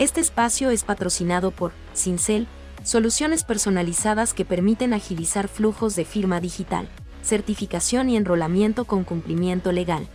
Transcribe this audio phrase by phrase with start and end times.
[0.00, 2.46] Este espacio es patrocinado por Cincel,
[2.84, 6.88] soluciones personalizadas que permiten agilizar flujos de firma digital,
[7.22, 10.08] certificación y enrolamiento con cumplimiento legal.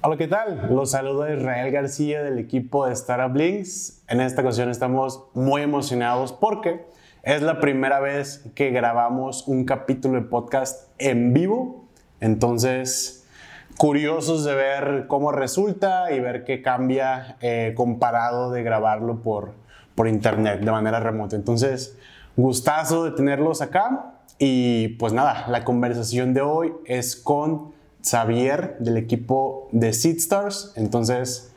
[0.03, 0.67] Hola, ¿qué tal?
[0.69, 4.03] Los saluda Israel García del equipo de Startup Links.
[4.07, 6.85] En esta ocasión estamos muy emocionados porque
[7.27, 11.83] es la primera vez que grabamos un capítulo de podcast en vivo.
[12.21, 13.27] Entonces,
[13.75, 19.55] curiosos de ver cómo resulta y ver qué cambia eh, comparado de grabarlo por,
[19.93, 21.35] por internet de manera remota.
[21.35, 21.97] Entonces,
[22.37, 24.13] gustazo de tenerlos acá.
[24.39, 27.73] Y pues nada, la conversación de hoy es con
[28.09, 30.71] Xavier del equipo de SeedStars.
[30.77, 31.51] Entonces,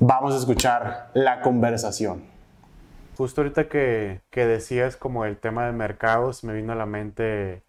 [0.00, 2.37] vamos a escuchar la conversación.
[3.18, 7.64] Justo ahorita que, que decías como el tema de mercados, me vino a la mente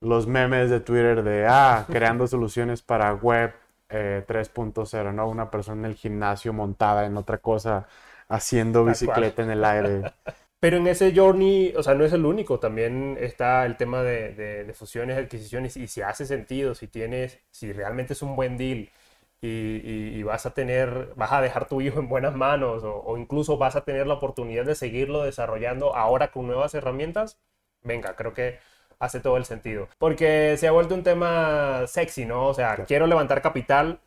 [0.00, 3.52] los memes de Twitter de, ah, creando soluciones para web
[3.88, 5.28] 3.0, eh, ¿no?
[5.28, 7.86] Una persona en el gimnasio montada en otra cosa,
[8.28, 10.02] haciendo bicicleta en el aire.
[10.58, 14.34] Pero en ese journey, o sea, no es el único, también está el tema de,
[14.34, 18.56] de, de fusiones, adquisiciones, y si hace sentido, si tienes, si realmente es un buen
[18.56, 18.90] deal,
[19.42, 23.76] y, vas a tener, vas a dejar tu hijo en buenas manos o, incluso vas
[23.76, 27.38] a tener la oportunidad de seguirlo desarrollando ahora con nuevas herramientas,
[27.82, 28.58] venga, creo que
[29.00, 29.88] hace todo el sentido.
[29.98, 32.48] Porque se ha vuelto un tema sexy, ¿no?
[32.48, 34.00] O sea, quiero levantar capital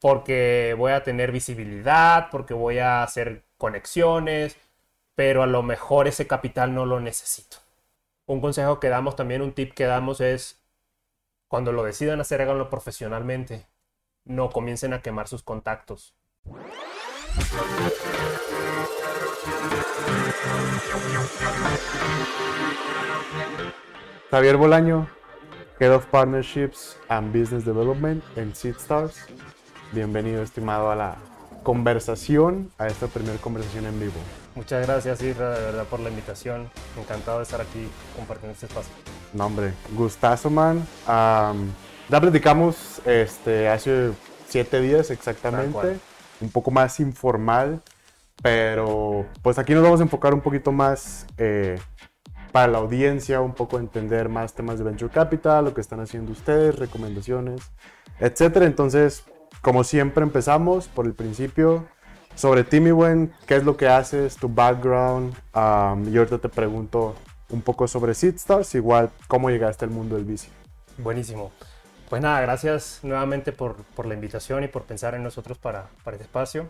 [0.00, 4.56] porque voy a tener visibilidad, porque voy a hacer conexiones,
[5.14, 7.58] pero a lo mejor ese capital no lo necesito.
[8.26, 10.60] Un consejo que damos también, un tip que damos es,
[11.48, 13.66] cuando lo decidan hacer, háganlo profesionalmente
[14.24, 16.14] no comiencen a quemar sus contactos.
[24.30, 25.08] Javier Bolaño,
[25.78, 29.26] Head of Partnerships and Business Development en SeedStars.
[29.92, 31.16] Bienvenido, estimado, a la
[31.62, 34.14] conversación, a esta primera conversación en vivo.
[34.54, 36.70] Muchas gracias, Isra, de verdad, por la invitación.
[36.98, 38.92] Encantado de estar aquí compartiendo este espacio.
[39.32, 40.84] No, hombre, gustazo, man.
[42.08, 44.12] Ya platicamos este, hace
[44.46, 45.98] siete días exactamente,
[46.40, 47.80] un poco más informal,
[48.42, 51.78] pero pues aquí nos vamos a enfocar un poquito más eh,
[52.52, 56.32] para la audiencia, un poco entender más temas de Venture Capital, lo que están haciendo
[56.32, 57.62] ustedes, recomendaciones,
[58.20, 58.66] etcétera.
[58.66, 59.24] Entonces,
[59.62, 61.86] como siempre, empezamos por el principio.
[62.34, 64.36] Sobre ti, mi buen, ¿qué es lo que haces?
[64.36, 65.34] Tu background.
[65.54, 67.14] y ahorita te pregunto
[67.48, 70.48] un poco sobre SeedStars, igual cómo llegaste al mundo del bici.
[70.98, 71.50] Buenísimo.
[72.14, 76.14] Pues nada, gracias nuevamente por, por la invitación y por pensar en nosotros para, para
[76.14, 76.68] este espacio.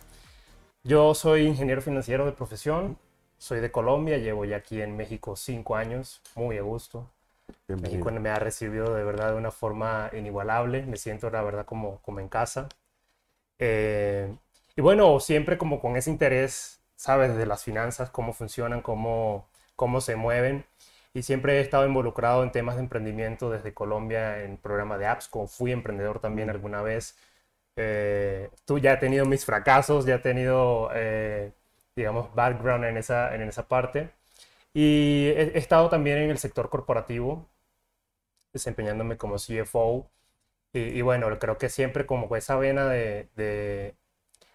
[0.84, 2.96] Yo soy ingeniero financiero de profesión,
[3.36, 7.10] soy de Colombia, llevo ya aquí en México cinco años, muy a gusto.
[7.68, 12.00] México me ha recibido de verdad de una forma inigualable, me siento la verdad como,
[12.00, 12.70] como en casa.
[13.58, 14.34] Eh,
[14.74, 20.00] y bueno, siempre como con ese interés, sabes, de las finanzas, cómo funcionan, cómo, cómo
[20.00, 20.64] se mueven
[21.14, 25.28] y siempre he estado involucrado en temas de emprendimiento desde Colombia en programa de apps,
[25.28, 27.16] como fui emprendedor también alguna vez.
[27.76, 31.52] Eh, tú ya he tenido mis fracasos, ya he tenido, eh,
[31.96, 34.10] digamos, background en esa, en esa parte.
[34.74, 37.48] Y he, estado también en el sector corporativo,
[38.52, 40.10] desempeñándome como CFO.
[40.72, 43.94] Y, bueno, creo que siempre como esa vena de, de,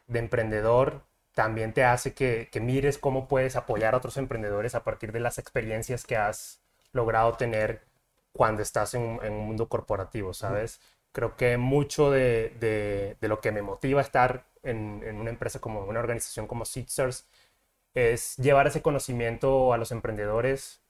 [0.07, 1.03] de emprendedor
[1.33, 5.37] también te hace que, mires cómo puedes apoyar a otros emprendedores a partir de las
[5.37, 7.83] experiencias que has logrado tener
[8.33, 10.81] cuando estás en, un mundo corporativo, ¿sabes?
[11.11, 15.99] Creo que mucho de, lo que me motiva a estar en, una empresa como una
[15.99, 17.25] organización como Seedsters
[17.93, 20.81] es llevar ese conocimiento a los emprendedores,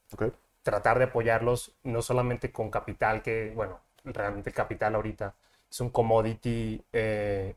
[0.63, 5.35] tratar de apoyarlos no solamente con capital, que, bueno, realmente el capital ahorita
[5.69, 7.55] es un commodity eh,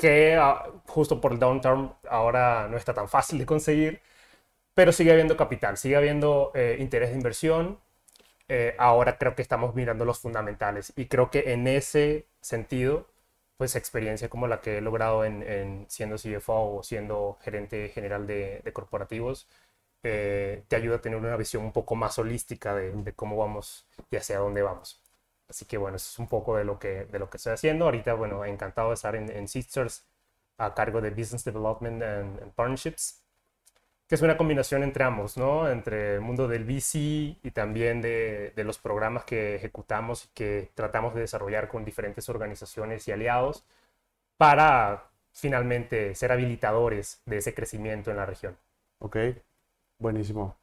[0.00, 4.02] que ah, justo por el downturn ahora no está tan fácil de conseguir,
[4.74, 7.80] pero sigue habiendo capital, sigue habiendo eh, interés de inversión.
[8.48, 13.08] Eh, ahora creo que estamos mirando los fundamentales y creo que en ese sentido,
[13.58, 18.62] pues experiencia como la que he logrado en, siendo CFO o siendo gerente general de,
[18.72, 19.48] corporativos,
[20.02, 23.86] eh, te ayuda a tener una visión un poco más holística de, de cómo vamos
[24.10, 25.00] y hacia dónde vamos.
[25.50, 27.86] Así que bueno, eso es un poco de lo que, de lo que estoy haciendo.
[27.86, 30.06] Ahorita, bueno, encantado de estar en, en Sisters
[30.58, 33.22] a cargo de Business Development and, Partnerships,
[34.08, 35.68] que es una combinación entre ambos, ¿no?
[35.70, 40.70] Entre el mundo del VC y también de, de los programas que ejecutamos y que
[40.74, 43.64] tratamos de desarrollar con diferentes organizaciones y aliados
[44.36, 48.56] para finalmente ser habilitadores de ese crecimiento en la región.
[48.98, 49.16] Ok,
[49.98, 50.56] buenísimo.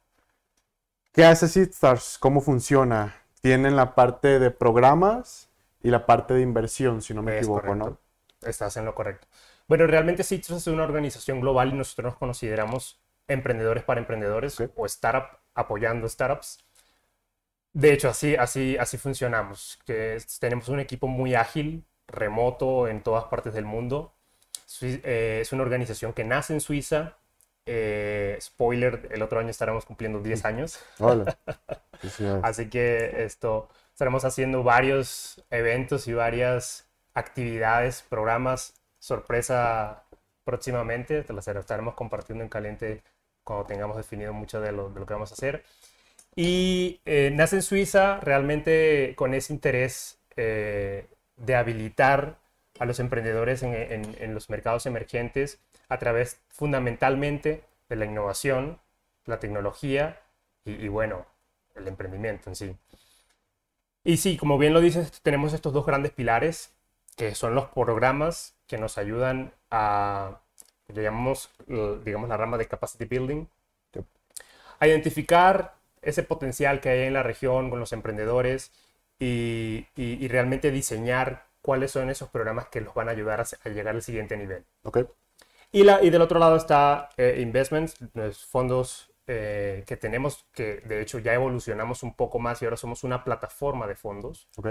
[1.12, 2.16] ¿Qué hace Seedstars?
[2.18, 3.14] ¿Cómo funciona?
[3.40, 5.48] Tienen la parte de programas
[5.82, 8.00] y la parte de inversión, si no me Es equivoco, correcto.
[8.42, 8.48] ¿no?
[8.48, 9.26] Estás en lo correcto.
[9.66, 14.72] Bueno, realmente Citrus es una organización global y nosotros nos consideramos emprendedores para emprendedores Ok.
[14.76, 16.64] o startup apoyando startups.
[17.72, 23.24] De hecho, así, así, así funcionamos, que tenemos un equipo muy ágil, remoto en todas
[23.24, 24.14] partes del mundo.
[24.82, 27.16] Eh, es una organización que nace en Suiza.
[27.70, 30.80] Eh, spoiler, el otro año estaremos cumpliendo 10 años.
[30.98, 31.36] Hola.
[32.42, 40.04] Así que esto, estaremos haciendo varios eventos y varias actividades, programas, sorpresa
[40.44, 41.22] próximamente.
[41.24, 43.02] Te las estaremos compartiendo en caliente
[43.44, 45.62] cuando tengamos definido mucho de lo, de lo que vamos a hacer.
[46.34, 51.06] Y eh, nace en Suiza realmente con ese interés eh,
[51.36, 52.38] de habilitar
[52.78, 55.58] a los emprendedores en, en- en los mercados emergentes
[55.88, 58.80] a través fundamentalmente de la innovación,
[59.26, 60.20] la tecnología
[60.64, 61.26] y, y, bueno,
[61.74, 62.76] el emprendimiento en sí.
[64.04, 66.72] Y sí, como bien lo dices, tenemos estos dos grandes pilares,
[67.16, 70.40] que son los programas que nos ayudan a,
[70.88, 73.46] llamamos, eh, digamos, la rama de capacity building,
[74.80, 78.72] a identificar ese potencial que hay en la región con los emprendedores
[79.18, 83.44] y, y- y realmente diseñar cuáles son esos programas que los van a ayudar a,
[83.64, 84.64] a llegar al siguiente nivel.
[84.84, 84.98] Ok.
[85.70, 90.80] Y, la, y del otro lado está eh, Investments, los fondos eh, que tenemos, que
[90.80, 94.48] de hecho ya evolucionamos un poco más y ahora somos una plataforma de fondos.
[94.56, 94.68] Ok.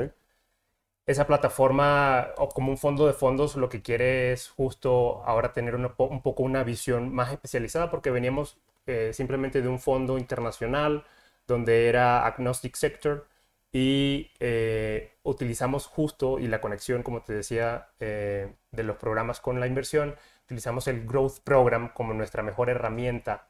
[1.05, 5.73] Esa plataforma, o como un fondo de fondos, lo que quiere es justo ahora tener
[5.75, 8.57] una un poco una visión más especializada, porque veníamos
[8.88, 11.05] eh, simplemente de un fondo internacional
[11.47, 13.27] donde era agnostic sector
[13.71, 19.59] y eh, utilizamos justo, y la conexión, como te decía, eh, de los programas con
[19.59, 20.15] la inversión,
[20.47, 23.49] utilizamos el Growth Program como nuestra mejor herramienta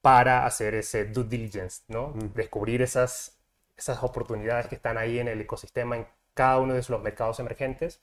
[0.00, 2.08] para hacer ese due diligence, ¿no?
[2.08, 2.32] Mm.
[2.34, 3.38] Descubrir esas,
[3.76, 8.00] esas oportunidades que están ahí en el ecosistema, en cada uno de los mercados emergentes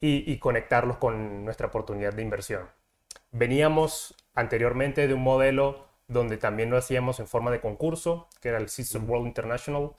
[0.00, 2.68] y, y conectarlos con nuestra oportunidad de inversión.
[3.30, 8.58] Veníamos anteriormente de un modelo donde también lo hacíamos en forma de concurso, que era
[8.58, 9.92] el System World International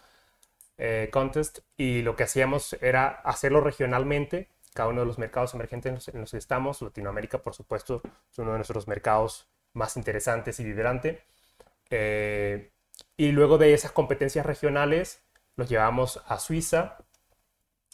[0.78, 6.08] eh, Contest, y lo que hacíamos era hacerlo regionalmente, cada uno de los mercados emergentes
[6.08, 8.02] en los, que estamos, Latinoamérica por supuesto
[8.32, 11.24] es uno de nuestros mercados más interesantes y vibrante,
[11.92, 12.72] Eh,
[13.18, 15.22] y luego de esas competencias regionales
[15.58, 16.98] los llevamos a Suiza,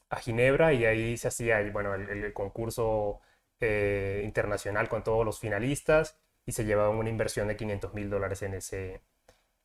[0.10, 3.20] a Ginebra, y ahí se hacía bueno, el, concurso
[3.60, 8.42] eh, internacional con todos los finalistas, y se llevaba una inversión de 500 mil dólares
[8.44, 9.02] en ese,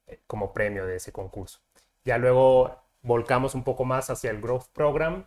[0.07, 1.61] eh, como premio de ese concurso.
[2.05, 5.27] Ya luego volcamos un poco más hacia el Growth Program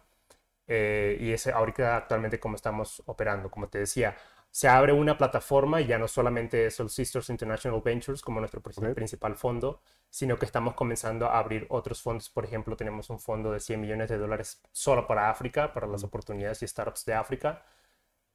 [0.67, 3.49] eh, y es ahorita actualmente como estamos operando.
[3.51, 4.15] Como te decía,
[4.51, 8.61] se abre una plataforma y ya no solamente es el Sisters International Ventures como nuestro
[8.61, 8.85] pri- Ok.
[8.93, 12.29] principal fondo, sino que estamos comenzando a abrir otros fondos.
[12.29, 16.03] Por ejemplo, tenemos un fondo de 100 millones de dólares solo para África, para las
[16.03, 17.63] oportunidades y startups de África.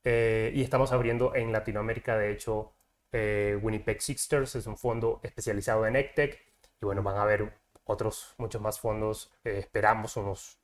[0.05, 2.73] Eh, y estamos abriendo en Latinoamérica, de hecho,
[3.13, 6.41] eh, Winnipeg Sisters es un fondo especializado en EdTech.
[6.81, 7.53] Y bueno, van a haber
[7.85, 9.33] otros, muchos más fondos.
[9.45, 10.59] eh, esperamos unos,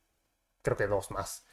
[0.62, 1.45] creo que dos más,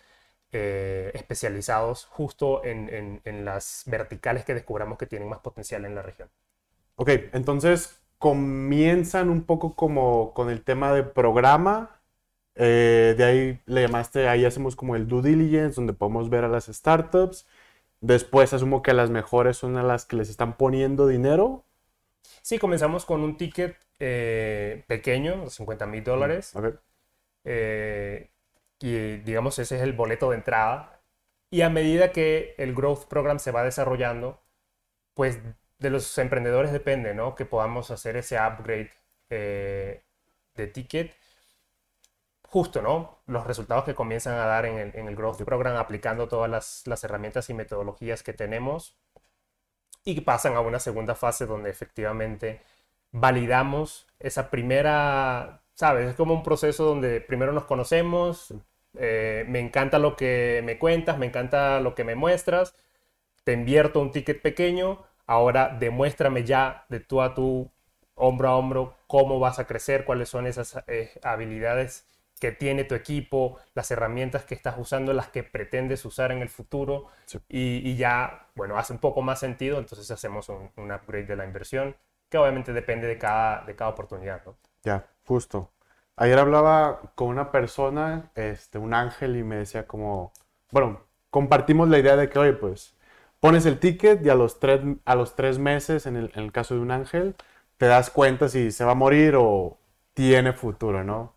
[0.54, 5.96] eh, especializados justo en, en- en las verticales que descubramos que tienen más potencial en
[5.96, 6.30] la región.
[6.96, 12.00] Ok, entonces comienzan un poco como con el tema de programa.
[12.56, 16.50] eh, de ahí le llamaste, ahí hacemos como el due diligence, donde podemos ver a
[16.50, 17.48] las startups.
[18.02, 21.66] Después asumo que las mejores son a las que les están poniendo dinero.
[22.42, 26.56] Sí, comenzamos con un ticket eh, pequeño, 50 mil dólares.
[26.56, 26.66] Ok,
[27.46, 28.32] eh,
[28.84, 31.02] y digamos ese es el boleto de entrada.
[31.50, 34.42] Y a medida que el Growth Program se va desarrollando,
[35.14, 35.40] pues
[35.80, 37.36] de los emprendedores depende, ¿no?
[37.36, 38.92] Que podamos hacer ese upgrade
[39.30, 40.04] eh,
[40.56, 41.16] de ticket.
[42.50, 43.20] Justo, ¿no?
[43.26, 46.84] Los resultados que comienzan a dar en el, en el Growth Program aplicando todas las,
[46.86, 48.98] las herramientas y metodologías que tenemos
[50.04, 52.62] y pasan a una segunda fase donde efectivamente
[53.12, 56.10] validamos esa primera, ¿sabes?
[56.10, 58.54] Es como un proceso donde primero nos conocemos,
[58.98, 62.76] eh, me encanta lo que me cuentas, me encanta lo que me muestras,
[63.44, 67.72] te invierto un ticket pequeño, ahora demuéstrame ya de tú a tú,
[68.16, 72.08] hombro a hombro, cómo vas a crecer, cuáles son esas eh, habilidades
[72.40, 76.50] que tiene tu equipo, las herramientas que estás usando, las que pretendes usar en el
[76.50, 77.40] futuro Sí.
[77.50, 81.36] y, y ya, bueno, hace un poco más sentido, entonces hacemos un, un upgrade de
[81.36, 81.96] la inversión,
[82.30, 84.56] que obviamente depende de cada, de cada oportunidad, ¿no?
[84.84, 85.72] ya, justo.
[86.16, 90.32] Ayer hablaba con una persona, este, un ángel, y me decía como,
[90.72, 91.02] bueno,
[91.32, 92.96] compartimos la idea de que, oye, pues,
[93.40, 96.82] pones el ticket y a los tres, a los tres meses, en el, caso de
[96.82, 97.36] un ángel,
[97.78, 99.80] te das cuenta si se va a morir o
[100.14, 101.36] tiene futuro, ¿no?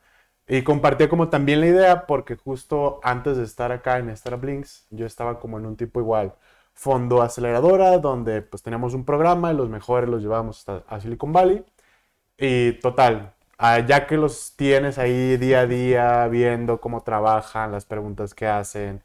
[0.49, 4.87] Y compartía como también la idea porque justo antes de estar acá en Startup Links,
[4.90, 6.35] yo estaba como en un tipo igual,
[6.75, 11.64] fondo aceleradora, donde pues teníamos un programa y los mejores los llevábamos a Silicon Valley.
[12.38, 13.36] Y total,
[13.87, 19.03] ya que los tienes ahí día a día, viendo cómo trabajan, las preguntas que hacen,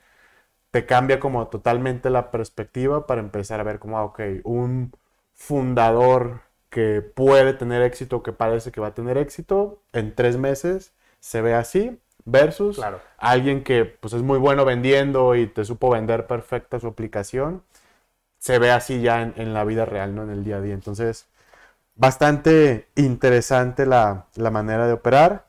[0.71, 4.93] te cambia como totalmente la perspectiva para empezar a ver como, ah, ok, un
[5.33, 10.93] fundador que puede tener éxito, que parece que va a tener éxito, en tres meses
[11.19, 12.81] se ve así, versus
[13.17, 17.63] alguien que pues, es muy bueno vendiendo y te supo vender perfecta su aplicación,
[18.39, 20.23] se ve así ya en, la vida real, ¿no?
[20.23, 20.73] En el día a día.
[20.73, 21.27] Entonces,
[22.01, 25.45] bastante interesante la, manera de operar.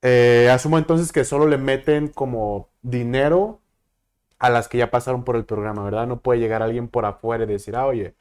[0.00, 3.60] Eh, asumo entonces que solo le meten como dinero
[4.38, 6.06] a las que ya pasaron por el programa, ¿verdad?
[6.06, 8.14] No puede llegar alguien por afuera y decir, ah, oye.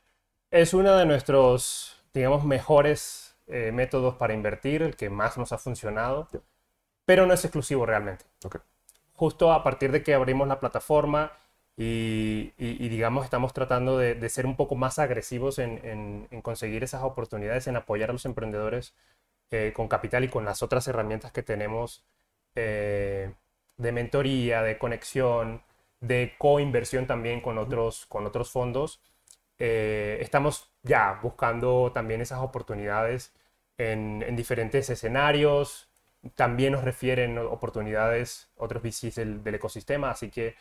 [0.51, 5.57] Es uno de nuestros digamos, mejores eh, métodos para invertir, el que más nos ha
[5.57, 6.27] funcionado,
[7.05, 8.25] pero no es exclusivo realmente.
[9.13, 11.31] Justo a partir de que abrimos la plataforma
[11.81, 17.77] y, digamos, estamos tratando de, ser un poco más agresivos en, conseguir esas oportunidades, en
[17.77, 18.93] apoyar a los emprendedores
[19.51, 22.03] eh, con capital y con las otras herramientas que tenemos
[22.55, 23.33] eh,
[23.77, 25.63] de mentoría, de conexión,
[26.01, 29.01] de coinversión también con otros, con otros fondos.
[29.57, 33.33] estamos ya buscando también esas oportunidades
[33.77, 35.89] en, diferentes escenarios.
[36.35, 40.55] También nos refieren oportunidades, otros VCs del, ecosistema, así que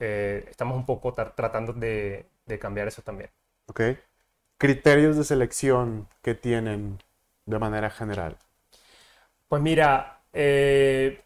[0.00, 2.26] eh, estamos un poco tratando de,
[2.60, 3.30] cambiar eso también.
[3.66, 3.80] Ok.
[4.58, 6.98] Criterios de selección que tienen
[7.46, 8.36] de manera general.
[9.48, 11.22] Pues mira, eh,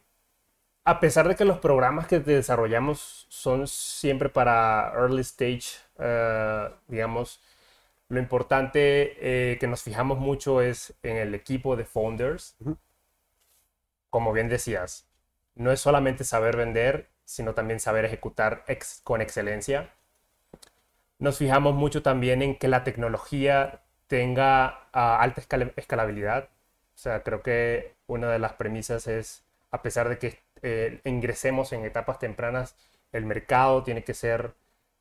[0.84, 7.40] a pesar de que los programas que desarrollamos son siempre para early stage, eh, digamos,
[8.08, 9.16] lo importante
[9.52, 12.56] eh, que nos fijamos mucho es en el equipo de founders.
[14.10, 15.06] Como bien decías,
[15.54, 18.64] no es solamente saber vender, sino también saber ejecutar
[19.02, 19.90] con excelencia.
[21.18, 25.42] Nos fijamos mucho también en que la tecnología tenga ah, alta
[25.76, 26.48] escalabilidad.
[26.94, 31.72] O sea, creo que una de las premisas es, a pesar de que eh, ingresemos
[31.72, 32.76] en etapas tempranas,
[33.12, 34.54] el mercado tiene que ser,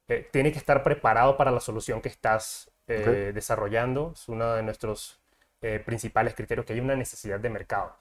[0.08, 4.12] eh, tiene que estar preparado para la solución que estás eh, desarrollando.
[4.14, 5.20] Es uno de nuestros
[5.86, 7.96] principales criterios, que hay una necesidad de mercado.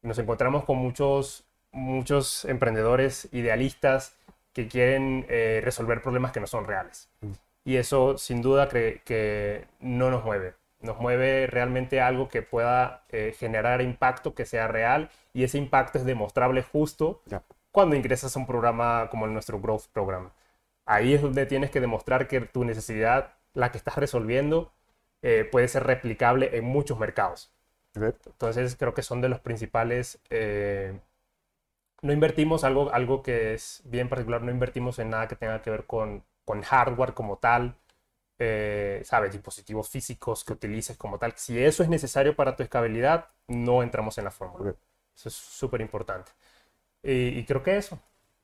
[0.00, 4.14] Nos encontramos con muchos, muchos emprendedores idealistas
[4.52, 7.08] que quieren eh, resolver problemas que no son reales.
[7.20, 7.32] Mm.
[7.64, 10.54] Y eso sin duda que, no nos mueve.
[10.80, 13.04] Nos mueve realmente algo que pueda
[13.38, 17.22] generar impacto, que sea real, y ese impacto es demostrable justo
[17.72, 20.30] cuando ingresas a un programa como el nuestro Growth Program.
[20.84, 24.72] Ahí es donde tienes que demostrar que tu necesidad la que estás resolviendo
[25.22, 27.52] eh, puede ser replicable en muchos mercados.
[27.94, 30.20] Entonces creo que son de los principales...
[32.02, 35.70] No invertimos algo, algo que es bien particular, no invertimos en nada que tenga que
[35.70, 37.76] ver con, con hardware como tal,
[38.38, 39.32] eh, ¿sabes?
[39.32, 41.32] Dispositivos físicos que utilices como tal.
[41.36, 44.74] Si eso es necesario para tu escalabilidad, no entramos en la fórmula.
[45.14, 46.32] Eso es súper importante.
[47.02, 47.98] Y, y, creo que eso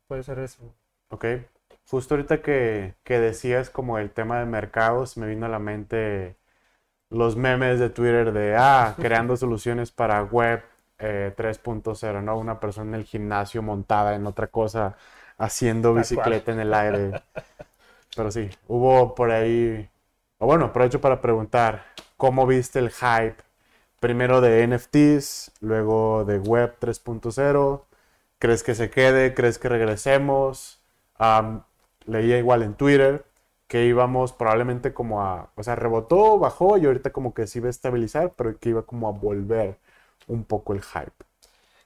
[0.07, 0.63] puede ser eso.
[1.11, 1.25] Ok.
[1.91, 6.37] Justo ahorita que, decías como el tema de mercados, me vino a la mente
[7.11, 10.63] los memes de Twitter de, ah, creando soluciones para web
[10.99, 12.39] 3.0, eh, ¿no?
[12.39, 14.97] Una persona en el gimnasio montada en otra cosa,
[15.39, 17.23] haciendo bicicleta en el aire.
[18.17, 19.89] Pero sí, hubo por ahí,
[20.39, 21.85] o bueno, aprovecho para preguntar,
[22.17, 23.37] ¿cómo viste el hype?
[24.01, 27.83] Primero de NFTs, luego de web 3.0.
[28.39, 29.35] ¿Crees que se quede?
[29.35, 30.81] ¿Crees que regresemos?
[32.07, 33.25] leía igual en Twitter
[33.67, 37.67] que íbamos probablemente como a, o sea, rebotó, bajó y ahorita como que se iba
[37.69, 39.77] a estabilizar, pero que iba como a volver
[40.29, 41.25] un poco el hype.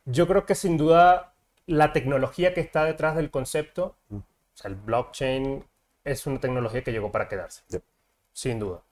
[0.05, 1.35] Yo creo que sin duda
[1.67, 4.17] la tecnología que está detrás del concepto, mm.
[4.17, 4.23] o
[4.55, 5.65] sea, el blockchain
[6.05, 7.63] es una tecnología que llegó para quedarse,
[8.33, 8.83] sin duda.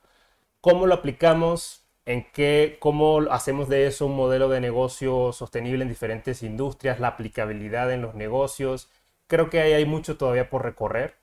[0.61, 1.87] ¿Cómo lo aplicamos?
[2.07, 2.78] ¿En qué?
[2.80, 7.00] ¿Cómo hacemos de eso un modelo de negocio sostenible en diferentes industrias?
[7.00, 8.88] La aplicabilidad en los negocios.
[9.26, 11.21] Creo que ahí hay mucho todavía por recorrer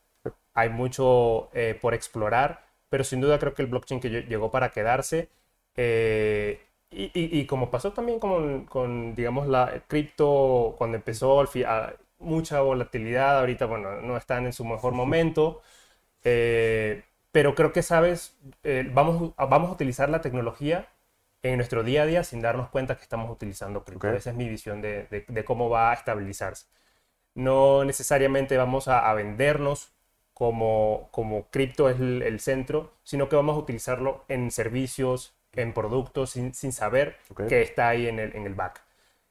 [0.58, 4.72] hay mucho eh, por explorar, pero sin duda creo que el blockchain que llegó para
[4.72, 5.30] quedarse.
[5.76, 11.44] Eh, y, como pasó también con, digamos, la cripto, cuando empezó
[12.20, 15.62] mucha volatilidad, ahorita, bueno, no están en su mejor momento,
[16.24, 18.38] eh, pero creo que, sabes,
[18.94, 20.90] vamos, vamos a utilizar la tecnología
[21.44, 24.10] en nuestro día a día sin darnos cuenta que estamos utilizando cripto.
[24.14, 26.68] Esa es mi visión de, de, cómo va a estabilizarse.
[27.36, 29.94] No necesariamente vamos a, a vendernos
[30.34, 36.30] como, como cripto es el, centro, sino que vamos a utilizarlo en servicios, en productos,
[36.32, 37.18] sin, sin saber
[37.50, 38.82] que está ahí en el, en el back.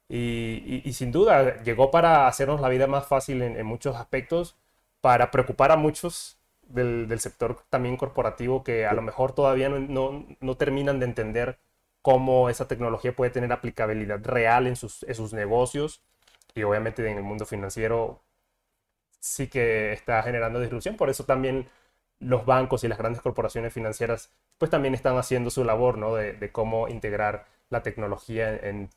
[0.09, 4.57] Y, sin duda llegó para hacernos la vida más fácil en, muchos aspectos,
[5.01, 10.57] para preocupar a muchos del, sector también corporativo que a lo mejor todavía no, no,
[10.57, 11.59] terminan de entender
[12.03, 16.03] cómo esa tecnología puede tener aplicabilidad real en sus, en sus negocios
[16.55, 18.23] y obviamente en el mundo financiero
[19.21, 20.97] sí que está generando disrupción.
[20.97, 21.69] Por eso también
[22.21, 26.15] los bancos y las grandes corporaciones financieras pues también están haciendo su labor, ¿no?
[26.15, 28.91] De, cómo integrar la tecnología en,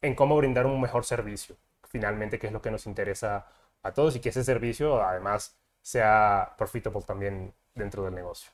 [0.00, 1.56] en, cómo brindar un mejor servicio,
[1.88, 3.46] finalmente, que es lo que nos interesa
[3.82, 8.50] a todos y que ese servicio además sea profitable también dentro del negocio.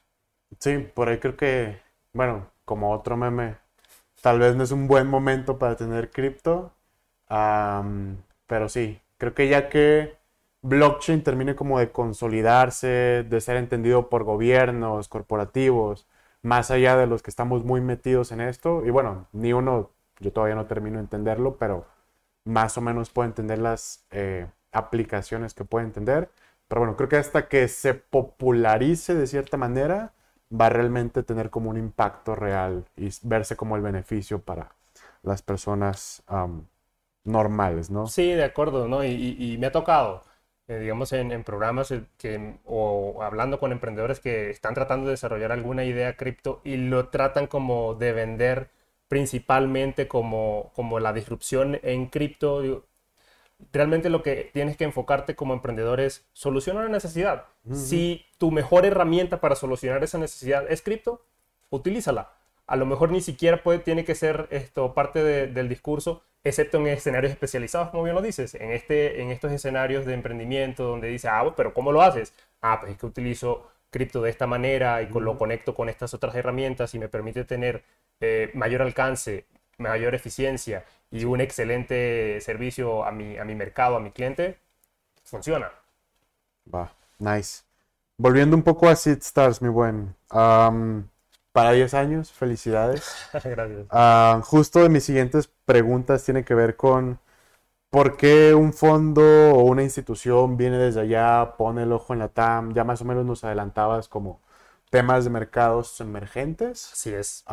[0.58, 1.80] Sí, por ahí creo que,
[2.12, 3.56] bueno, como otro meme,
[4.22, 6.72] tal vez no es un buen momento para tener cripto,
[7.28, 10.16] pero sí, creo que ya que
[10.62, 16.06] blockchain termine como de consolidarse, de ser entendido por gobiernos, corporativos,
[16.42, 18.84] más allá de los que estamos muy metidos en esto.
[18.84, 19.90] Y bueno, ni uno,
[20.20, 21.86] yo todavía no termino de entenderlo, pero
[22.44, 26.30] más o menos puedo entender las eh, aplicaciones que puedo entender.
[26.68, 30.12] Pero bueno, creo que hasta que se popularice de cierta manera,
[30.50, 34.70] va a realmente tener como un impacto real y verse como el beneficio para
[35.22, 36.22] las personas
[37.24, 38.06] normales, ¿no?
[38.06, 39.04] Sí, de acuerdo, ¿no?
[39.04, 40.22] y me ha tocado
[40.68, 45.50] eh, digamos, en, programas eh, que, o hablando con emprendedores que están tratando de desarrollar
[45.50, 48.68] alguna idea cripto y lo tratan como de vender
[49.08, 52.84] principalmente como, como la disrupción en cripto.
[53.72, 57.46] Realmente lo que tienes que enfocarte como emprendedor es solucionar una necesidad.
[57.72, 61.24] Si tu mejor herramienta para solucionar esa necesidad es cripto,
[61.70, 62.32] utilízala.
[62.66, 66.88] A lo mejor ni siquiera puede, tiene que ser esto parte del discurso, excepto en
[66.88, 71.28] escenarios especializados, como bien lo dices, en, este, en estos escenarios de emprendimiento donde dice,
[71.28, 72.32] ah, pero ¿cómo lo haces?
[72.60, 76.34] Ah, pues es que utilizo cripto de esta manera y lo conecto con estas otras
[76.34, 77.84] herramientas y me permite tener
[78.20, 79.46] eh, mayor alcance,
[79.78, 84.58] mayor eficiencia y un excelente servicio a mi, a mi mercado, a mi cliente,
[85.24, 85.70] funciona.
[86.72, 87.62] Va, nice.
[88.16, 90.14] Volviendo un poco a Seed Stars, mi buen
[91.58, 93.28] para 10 años, felicidades.
[93.44, 93.86] Gracias.
[93.90, 97.18] Ah, justo de mis siguientes preguntas tiene que ver con
[97.90, 102.28] por qué un fondo o una institución viene desde allá, pone el ojo en la
[102.28, 104.40] TAM, ya más o menos nos adelantabas como
[104.90, 106.92] temas de mercados emergentes.
[106.92, 107.44] Así es.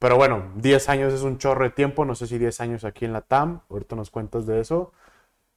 [0.00, 3.04] pero bueno, 10 años es un chorro de tiempo, no sé si 10 años aquí
[3.04, 4.92] en la TAM, ahorita nos cuentas de eso,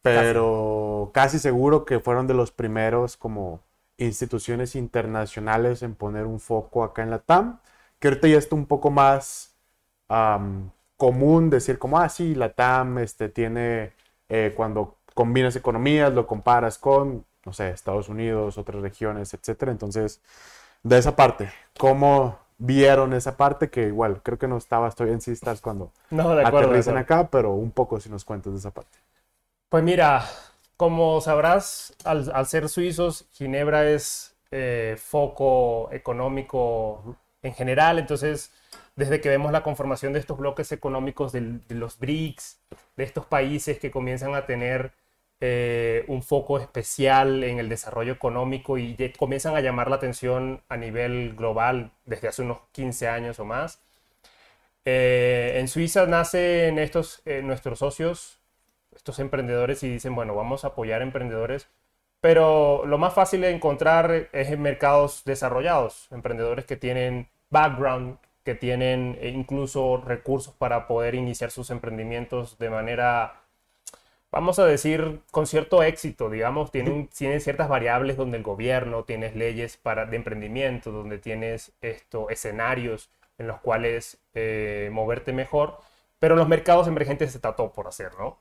[0.04, 3.62] pero casi seguro que fueron de los primeros como
[4.02, 7.60] instituciones internacionales en poner un foco acá en la TAM,
[8.00, 9.56] que ahorita ya está un poco más
[10.98, 13.94] común decir como, ah, sí, la TAM este, tiene,
[14.28, 19.72] eh, cuando combinas economías, lo comparas con, no sé, Estados Unidos, otras regiones, etcétera.
[19.72, 20.22] Entonces,
[20.84, 23.70] de esa parte, ¿cómo vieron esa parte?
[23.70, 27.54] Que igual, creo que no estaba, estoy en Sisters cuando no, acuerdo, aterrizan acá, pero
[27.54, 28.98] un poco si nos cuentas de esa parte.
[29.70, 30.24] Pues mira,
[30.82, 38.52] como sabrás, al, ser suizos, Ginebra es eh, foco económico en general, entonces
[38.96, 42.62] desde que vemos la conformación de estos bloques económicos de, los BRICS,
[42.98, 44.92] de estos países que comienzan a tener
[45.40, 50.78] eh, un foco especial en el desarrollo económico y comienzan a llamar la atención a
[50.78, 53.80] nivel global desde hace unos 15 años o más.
[54.86, 58.41] Eh, en Suiza nacen estos, nuestros socios,
[58.96, 61.68] estos emprendedores y dicen, bueno, vamos a apoyar emprendedores,
[62.22, 68.56] pero lo más fácil de encontrar es en mercados desarrollados, emprendedores que tienen background, que
[68.56, 73.42] tienen incluso recursos para poder iniciar sus emprendimientos de manera,
[74.32, 79.36] vamos a decir, con cierto éxito, digamos, tienen, tienen ciertas variables donde el gobierno, tienes
[79.36, 85.80] leyes para, de emprendimiento, donde tienes esto, escenarios en los cuales eh, moverte mejor,
[86.20, 88.38] pero en los mercados emergentes se todo por hacer, ¿no?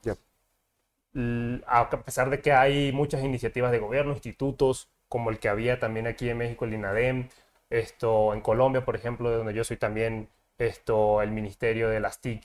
[1.67, 6.07] A pesar de que hay muchas iniciativas de gobierno, institutos, como el que había también
[6.07, 7.29] aquí en México, el INADEM,
[7.69, 12.21] esto en Colombia, por ejemplo, de donde yo soy también, esto, el Ministerio de las
[12.21, 12.45] TIC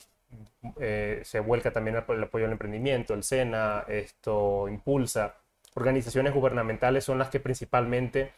[0.80, 5.36] eh, se vuelca también el apoyo al emprendimiento, el SENA, esto impulsa.
[5.74, 8.32] Organizaciones gubernamentales son las que principalmente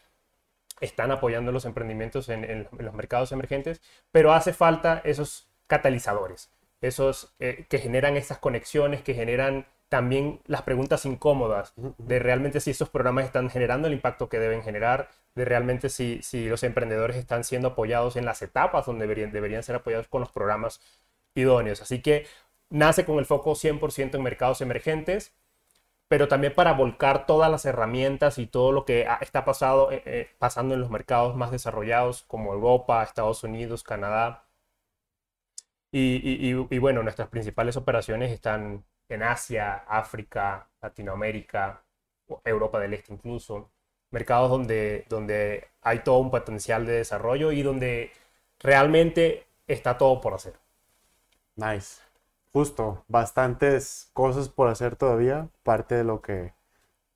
[0.81, 7.65] están apoyando los emprendimientos en, los mercados emergentes, pero hace falta esos catalizadores, esos eh,
[7.69, 13.25] que generan esas conexiones, que generan también las preguntas incómodas de realmente si estos programas
[13.25, 17.69] están generando el impacto que deben generar, de realmente si, si los emprendedores están siendo
[17.69, 20.81] apoyados en las etapas donde deberían, deberían ser apoyados con los programas
[21.35, 21.81] idóneos.
[21.81, 22.27] Así que
[22.69, 25.33] nace con el foco 100% en mercados emergentes,
[26.07, 30.29] pero también para volcar todas las herramientas y todo lo que está pasado, eh, eh,
[30.39, 34.45] pasando en los mercados más desarrollados como Europa, Estados Unidos, Canadá,
[35.91, 41.81] Y, bueno, nuestras principales operaciones están en Asia, África, Latinoamérica,
[42.45, 43.69] Europa del Este incluso,
[44.11, 48.11] mercados donde, donde hay todo un potencial de desarrollo y donde
[48.59, 50.53] realmente está todo por hacer.
[51.55, 52.01] Nice.
[52.51, 56.53] Justo, bastantes cosas por hacer todavía, parte de lo que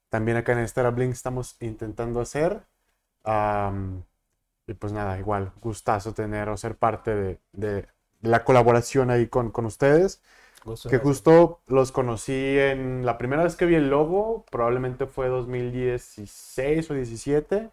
[0.10, 2.64] también acá en Startup Link estamos intentando hacer.
[4.68, 7.88] y pues nada, igual, gustazo tener o ser parte de,
[8.22, 10.22] la colaboración ahí con, con ustedes.
[10.90, 16.90] Que justo los conocí en la primera vez que vi el logo, probablemente fue 2016
[16.92, 17.70] o 17,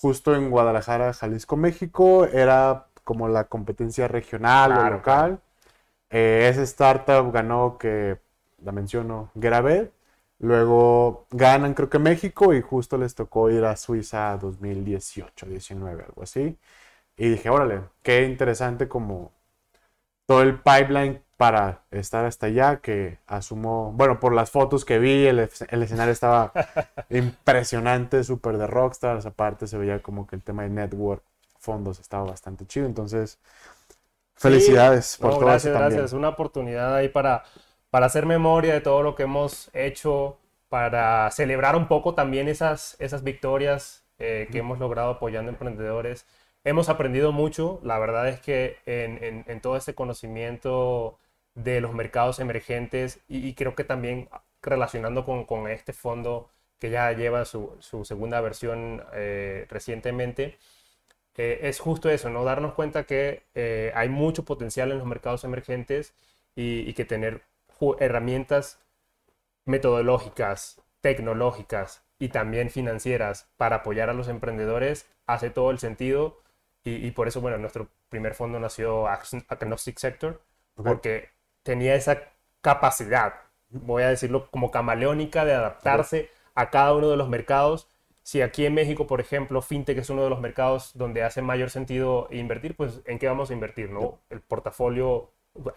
[0.00, 2.24] justo en Guadalajara, Jalisco, México.
[2.26, 5.40] Era como la competencia regional o local.
[6.10, 8.18] Eh, ese startup ganó, que
[8.62, 9.92] la menciono, Gravet.
[10.38, 16.22] Luego ganan, creo que México, y justo les tocó ir a Suiza 2018, 19, algo
[16.22, 16.58] así.
[17.16, 19.32] Y dije, órale, qué interesante como
[20.30, 25.26] todo el pipeline para estar hasta allá, que asumo, bueno, por las fotos que vi,
[25.26, 26.52] el, el escenario estaba
[27.10, 31.24] impresionante, súper de rockstars, aparte se veía como que el tema de network,
[31.58, 33.40] fondos estaba bastante chido, entonces
[34.36, 37.42] felicidades por todo gracias, gracias, una oportunidad ahí para
[37.90, 40.38] para hacer memoria de todo lo que hemos hecho,
[40.68, 46.24] para celebrar un poco también esas, esas victorias eh, que hemos logrado apoyando emprendedores.
[46.62, 51.18] Hemos aprendido mucho, la verdad es que en, todo este conocimiento
[51.54, 54.28] de los mercados emergentes y, creo que también
[54.62, 60.58] relacionando con, este fondo que ya lleva su, segunda versión eh, recientemente,
[61.36, 62.44] eh, es justo eso, ¿no?
[62.44, 63.42] Darnos cuenta que
[63.94, 66.14] hay mucho potencial en los mercados emergentes
[66.56, 67.42] y, y que tener
[68.00, 68.78] herramientas
[69.64, 76.40] metodológicas, tecnológicas y también financieras para apoyar a los emprendedores hace todo el sentido
[76.82, 80.42] y, por eso, bueno, nuestro primer fondo nació Agnostic Sector
[80.74, 81.28] porque
[81.62, 82.22] tenía esa
[82.62, 83.34] capacidad,
[83.68, 87.88] voy a decirlo como camaleónica, de adaptarse a cada uno de los mercados.
[88.22, 91.70] Si aquí en México, por ejemplo, FinTech es uno de los mercados donde hace mayor
[91.70, 93.90] sentido invertir, pues ¿en qué vamos a invertir?
[93.90, 94.20] ¿no?
[94.30, 95.32] El portafolio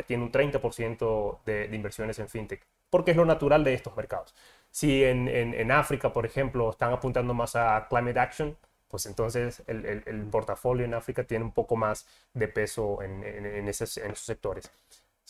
[0.06, 4.36] tiene un 30% de, de, inversiones en fintech, porque es lo natural de estos mercados.
[4.70, 8.58] Si en, en, África, por ejemplo, están apuntando más a climate action,
[8.94, 13.68] pues entonces el, el, portafolio en África tiene un poco más de peso en, en,
[13.68, 14.70] esos, en esos sectores.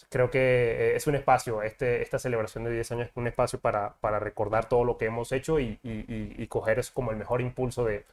[0.10, 3.62] Creo que eh, es un espacio, este, esta celebración de 10 años es un espacio
[3.62, 7.15] para, para recordar todo lo que hemos hecho y, y, y coger eso como el
[7.15, 8.06] mejor impulso de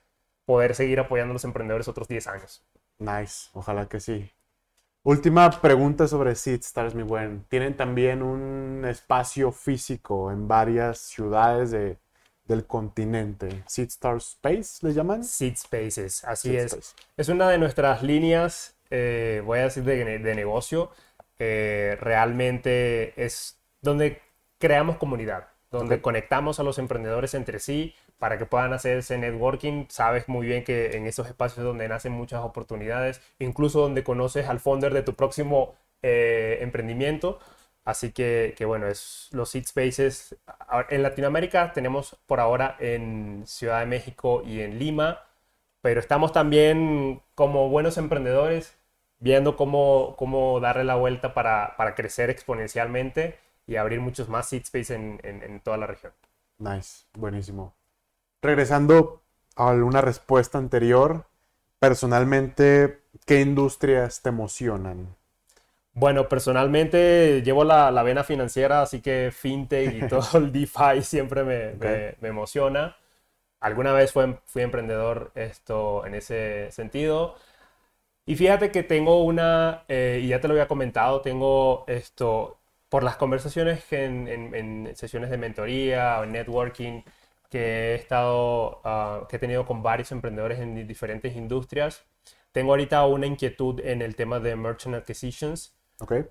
[0.45, 2.63] poder seguir apoyando a los emprendedores otros 10 años.
[3.01, 4.31] Nice, ojalá que sí.
[5.03, 7.43] Última pregunta sobre SeedStars, mi buen.
[7.49, 11.99] Tienen también un espacio físico en varias ciudades de,
[12.51, 13.63] del continente.
[13.67, 15.25] SeedStars Space, ¿le llaman?
[15.25, 16.95] Seed Spaces, así es.
[17.17, 20.91] Es una de nuestras líneas, eh, voy a decir, de, de negocio.
[21.39, 24.21] Eh, realmente es donde
[24.59, 29.87] creamos comunidad, donde conectamos a los emprendedores entre sí, para que puedan hacer ese networking.
[29.89, 34.61] Sabes muy bien que en esos espacios donde nacen muchas oportunidades, incluso donde conoces al
[34.61, 37.39] founder de tu próximo eh, emprendimiento.
[37.85, 40.37] Así que, que, bueno, es los Seed Spaces.
[40.91, 45.23] En Latinoamérica tenemos por ahora en Ciudad de México y en Lima,
[45.81, 48.77] pero estamos también como buenos emprendedores
[49.19, 54.65] viendo cómo, cómo darle la vuelta para, para crecer exponencialmente y abrir muchos más Seed
[54.65, 56.13] Spaces en, en, en toda la región.
[56.59, 57.75] Nice, buenísimo
[58.43, 59.23] regresando
[59.57, 61.27] a una respuesta anterior,
[61.79, 65.17] personalmente, ¿qué industrias te emocionan?
[65.93, 71.75] Bueno, personalmente llevo la, vena financiera, así que fintech y todo el DeFi siempre me,
[72.21, 72.97] me, emociona.
[73.61, 77.37] Alguna vez fui, fui emprendedor esto, en ese sentido.
[78.27, 83.03] Y fíjate que tengo una, eh, y ya te lo había comentado, tengo esto, por
[83.03, 87.03] las conversaciones en, en, en sesiones de mentoría o en networking,
[87.51, 92.05] que he estado, ah, que he tenido con varios emprendedores en diferentes industrias.
[92.53, 95.75] Tengo ahorita una inquietud en el tema de merchant acquisitions,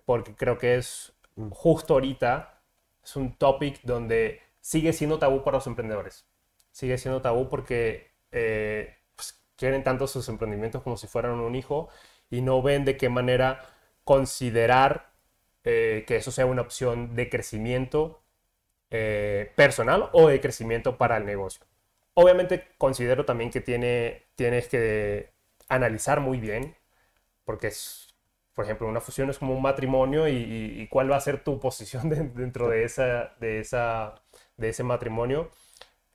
[0.05, 1.13] porque creo que es
[1.51, 2.61] justo ahorita,
[3.03, 6.25] es un topic donde sigue siendo tabú para los emprendedores.
[6.71, 11.89] Sigue siendo tabú porque eh, pues, quieren tanto sus emprendimientos como si fueran un hijo
[12.29, 13.61] y no ven de qué manera
[14.03, 15.11] considerar
[15.63, 18.23] eh, que eso sea una opción de crecimiento
[18.91, 21.65] eh, personal o de crecimiento para el negocio.
[22.13, 25.31] Obviamente considero también que tiene, tienes que
[25.67, 26.75] analizar muy bien,
[27.45, 28.08] porque es,
[28.59, 32.09] por ejemplo, una fusión es como un matrimonio y, cuál va a ser tu posición
[32.35, 34.15] dentro de, esa, de, esa,
[34.57, 35.49] de ese matrimonio.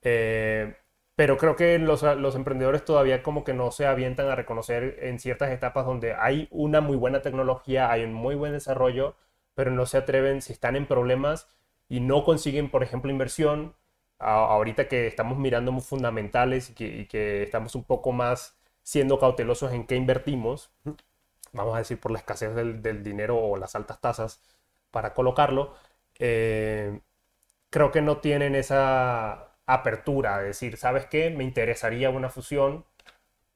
[0.02, 0.76] Eh,
[1.16, 5.20] pero creo que los, los, emprendedores todavía como que no se avientan a reconocer en
[5.20, 9.16] ciertas etapas donde hay una muy buena tecnología, hay un muy buen desarrollo,
[9.54, 11.48] pero no se atreven si están en problemas
[11.88, 13.74] y no consiguen, por ejemplo, inversión.
[14.18, 19.18] ahorita que estamos mirando muy fundamentales y que, y que, estamos un poco más siendo
[19.18, 20.70] cautelosos en qué invertimos,
[21.55, 24.43] vamos a decir por la escasez del, del dinero o las altas tasas
[24.90, 25.75] para colocarlo,
[26.19, 27.01] eh,
[27.71, 31.31] creo que no tienen esa apertura, de decir, ¿sabes qué?
[31.31, 32.85] Me interesaría una fusión.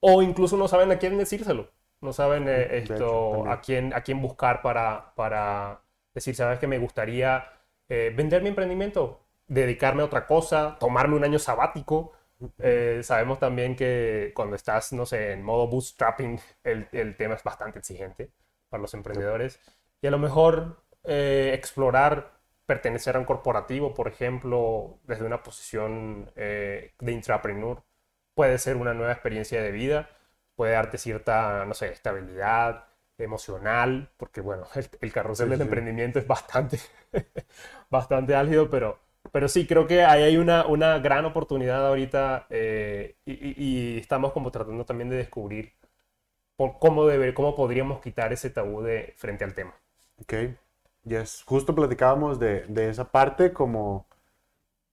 [0.00, 1.70] O incluso no saben a quién decírselo.
[2.00, 5.82] No saben eh, esto, a, quién, a quién buscar para, para
[6.14, 6.66] decir, ¿sabes qué?
[6.68, 7.46] Me gustaría
[7.88, 12.12] eh, vender mi emprendimiento, dedicarme a otra cosa, tomarme un año sabático.
[12.58, 17.42] Eh, sabemos también que cuando estás, no sé, en modo bootstrapping, el, el tema es
[17.42, 18.30] bastante exigente
[18.68, 19.60] para los emprendedores.
[20.00, 26.92] Y a lo mejor explorar pertenecer a un corporativo, por ejemplo, desde una posición eh,
[26.98, 27.82] de intrapreneur,
[28.34, 30.10] puede ser una nueva experiencia de vida,
[30.54, 32.84] puede darte cierta, no sé, estabilidad
[33.16, 34.64] emocional, porque bueno,
[35.00, 36.78] el, carrusel del emprendimiento es bastante,
[37.90, 38.98] bastante álgido, pero,
[39.32, 44.50] pero sí, creo que ahí hay una, una gran oportunidad ahorita eh, y, estamos como
[44.50, 45.74] tratando también de descubrir
[46.56, 49.74] por cómo, debe, cómo podríamos quitar ese tabú de, frente al tema.
[50.22, 50.56] Okay.
[51.04, 51.42] Yes.
[51.46, 54.06] Justo platicábamos de, de, esa parte como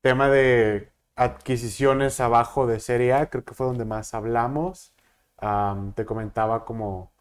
[0.02, 4.94] tema de adquisiciones abajo de Serie A, creo que fue donde más hablamos.
[5.96, 7.12] te comentaba como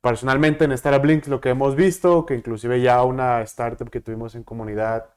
[0.00, 4.34] personalmente en Startup Links lo que hemos visto, que inclusive ya una startup que tuvimos
[4.34, 5.13] en comunidad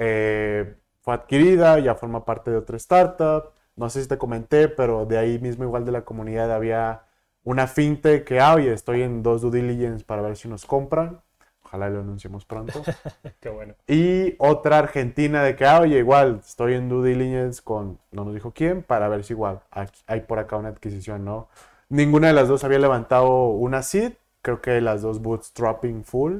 [0.00, 3.52] eh, fue adquirida, ya forma parte de otra startup.
[3.76, 7.02] No sé si te comenté, pero de ahí mismo igual de la comunidad había
[7.44, 11.20] una fintech que, ah, oye, estoy en dos due diligence para ver si nos compran.
[11.62, 12.82] Ojalá lo anunciemos pronto.
[13.40, 13.74] Qué bueno.
[13.86, 18.34] Y otra argentina de que, ah, oye, igual, estoy en due diligence con, no nos
[18.34, 19.60] dijo quién, para ver si igual
[20.06, 21.48] hay por acá una adquisición, ¿no?
[21.90, 26.38] Ninguna de las dos había levantado una seed, creo que las dos bootstrapping full.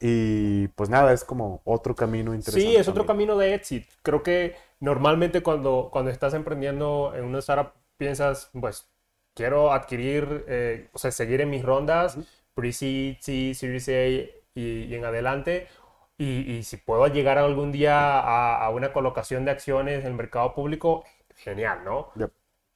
[0.00, 2.66] Y pues nada, es como otro camino interesante.
[2.66, 3.86] Sí, es otro camino de exit.
[4.02, 8.88] Creo que normalmente cuando, cuando estás emprendiendo en una startup piensas, pues,
[9.34, 12.16] quiero adquirir, eh, o sea, seguir en mis rondas,
[12.54, 15.68] pre-seed, seed, Series A, y, en adelante.
[16.16, 21.04] Y, si puedo llegar algún día a, una colocación de acciones en el mercado público,
[21.36, 22.12] genial, ¿no?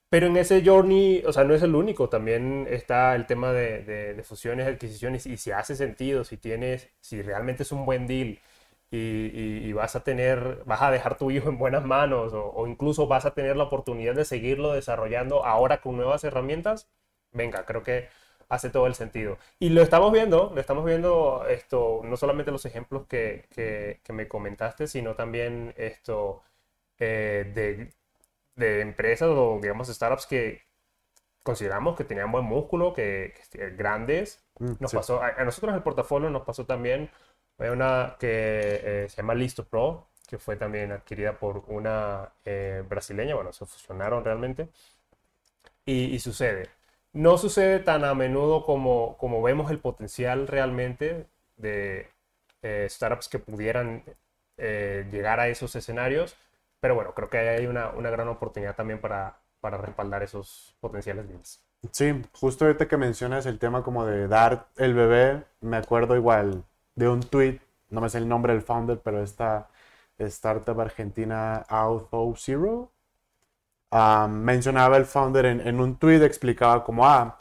[0.09, 3.83] Pero en ese journey, o sea, no es el único, también está el tema de,
[3.83, 8.39] de, fusiones, adquisiciones, y si hace sentido, si tienes, si realmente es un buen deal
[8.91, 13.07] y, vas a tener, vas a dejar tu hijo en buenas manos o, o, incluso
[13.07, 16.87] vas a tener la oportunidad de seguirlo desarrollando ahora con nuevas herramientas,
[17.31, 18.07] venga, creo que
[18.49, 19.37] hace todo el sentido.
[19.59, 24.27] Y lo estamos viendo, lo estamos viendo esto, no solamente los ejemplos que, que, me
[24.27, 26.43] comentaste, sino también esto
[26.99, 27.91] eh, de,
[28.55, 30.61] de, empresas o digamos startups que
[31.43, 33.33] consideramos que tenían buen músculo, que,
[33.77, 34.43] grandes.
[34.59, 37.09] Mm, nos pasó, a, nosotros en el portafolio nos pasó también
[37.57, 43.35] una que eh, se llama Listo Pro, que fue también adquirida por una eh, brasileña,
[43.35, 44.69] bueno, se fusionaron realmente.
[45.85, 46.69] Y, y sucede,
[47.15, 52.09] no sucede tan a menudo como, como vemos el potencial realmente de
[52.61, 54.03] eh, startups que pudieran
[54.57, 56.35] eh, llegar a esos escenarios,
[56.79, 61.27] pero bueno, creo que hay una, una gran oportunidad también para, para respaldar esos potenciales
[61.27, 61.61] deals.
[61.91, 66.63] Sí, justo ahorita que mencionas el tema como de dar el bebé, me acuerdo igual
[66.95, 67.59] de un tweet,
[67.89, 69.69] no me sé el nombre del founder, pero esta
[70.17, 72.91] startup argentina Auto Zero,
[74.29, 77.37] mencionaba el founder en, un tweet, explicaba como, ah,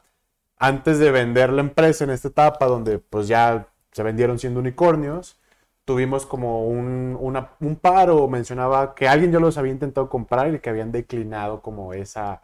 [0.56, 5.38] antes de vender la empresa en esta etapa donde pues ya se vendieron siendo unicornios,
[5.84, 7.18] tuvimos como un,
[7.60, 11.92] un paro, mencionaba que alguien ya los había intentado comprar y que habían declinado como
[11.94, 12.42] esa,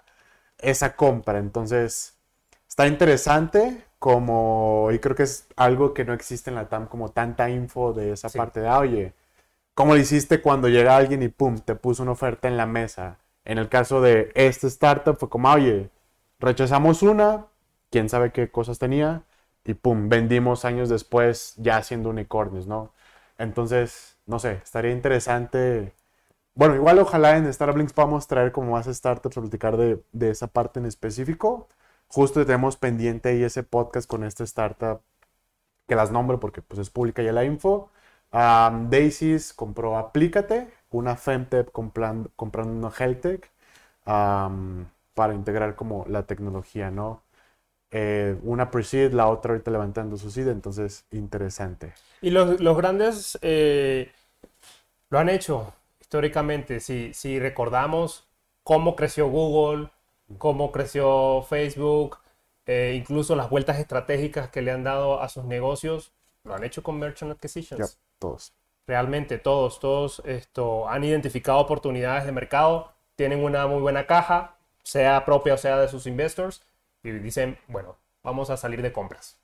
[0.58, 1.38] esa compra.
[1.38, 2.18] Entonces,
[2.68, 7.10] está interesante como, y creo que es algo que no existe en la TAM, como
[7.10, 9.14] tanta info de esa parte de, ah, oye,
[9.74, 13.18] ¿cómo lo hiciste cuando llega alguien y pum, te puso una oferta en la mesa?
[13.44, 15.90] En el caso de este startup fue como, oye,
[16.40, 17.46] rechazamos una,
[17.90, 19.24] quién sabe qué cosas tenía,
[19.64, 22.92] y pum, vendimos años después ya siendo unicornios, ¿no?
[23.40, 25.94] Entonces, no sé, estaría interesante.
[26.54, 30.30] Bueno, igual ojalá en Startup Links podamos traer como más startups a platicar de, de
[30.30, 31.68] esa parte en específico.
[32.08, 35.02] Justo tenemos pendiente ahí ese podcast con esta startup
[35.88, 37.90] que las nombro porque pues es pública ya la info.
[38.32, 38.90] Um,
[39.56, 43.50] compró Aplícate, una Femtech comprando, comprando una Heltech
[45.14, 47.22] para integrar como la tecnología, ¿no?
[47.92, 51.92] Eh, una pre la otra ahorita levantando su seed, entonces interesante.
[52.20, 54.12] Y los, los grandes eh,
[55.08, 56.80] lo han hecho históricamente.
[56.80, 58.28] Si, si recordamos
[58.62, 59.90] cómo creció Google,
[60.38, 62.18] cómo creció Facebook,
[62.66, 66.12] eh, incluso las vueltas estratégicas que le han dado a sus negocios,
[66.44, 67.98] lo han hecho con Merchant Acquisitions.
[68.18, 68.52] todos.
[68.86, 75.24] Realmente todos, todos esto, han identificado oportunidades de mercado, tienen una muy buena caja, sea
[75.24, 76.62] propia o sea de sus investors,
[77.02, 79.38] y dicen, bueno, vamos a salir de compras.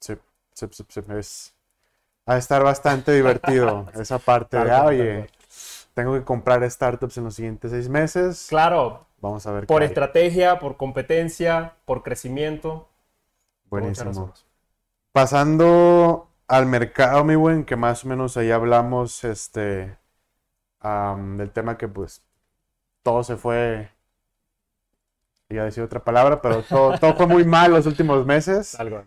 [0.00, 0.14] Sí,
[0.52, 1.56] sí, sí, sí, es
[2.26, 5.30] a estar bastante divertido esa parte de, ah, oye,
[5.94, 8.46] tengo que comprar startups en los siguientes seis meses.
[8.48, 9.06] Claro.
[9.20, 9.66] Vamos a ver.
[9.66, 12.88] Por estrategia, por competencia, por crecimiento.
[13.70, 14.32] Buenísimo.
[15.12, 19.96] Pasando al mercado, mi buen, que más o menos ahí hablamos este,
[20.82, 22.22] del tema que pues
[23.02, 23.88] todo se fue,
[25.48, 28.78] iba a decir otra palabra, pero todo, todo fue muy mal los últimos meses.
[28.78, 29.04] Algo.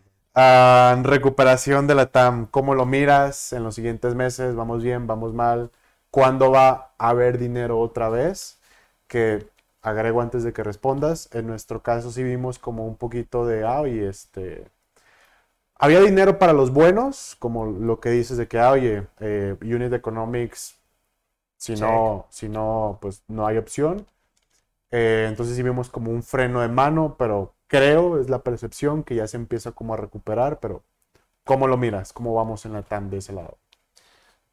[1.03, 4.55] recuperación de la TAM, ¿cómo lo miras en los siguientes meses?
[4.55, 5.07] ¿Vamos bien?
[5.07, 5.71] ¿Vamos mal?
[6.11, 8.59] ¿Cuándo va a haber dinero otra vez?
[9.07, 9.47] Que
[9.81, 11.29] agrego antes de que respondas.
[11.33, 14.65] En nuestro caso sí vimos como un poquito de, ah, y este...
[15.81, 19.93] Había dinero para los buenos, como lo que dices de que, ah, oye, eh, Unit
[19.93, 20.77] Economics,
[21.55, 24.05] si no, si no, pues no hay opción.
[24.91, 29.15] Eh, entonces sí vimos como un freno de mano, pero creo, es la percepción, que
[29.15, 30.83] ya se empieza como a recuperar, pero
[31.43, 32.13] ¿cómo lo miras?
[32.13, 33.57] ¿Cómo vamos en la TAM de ese lado?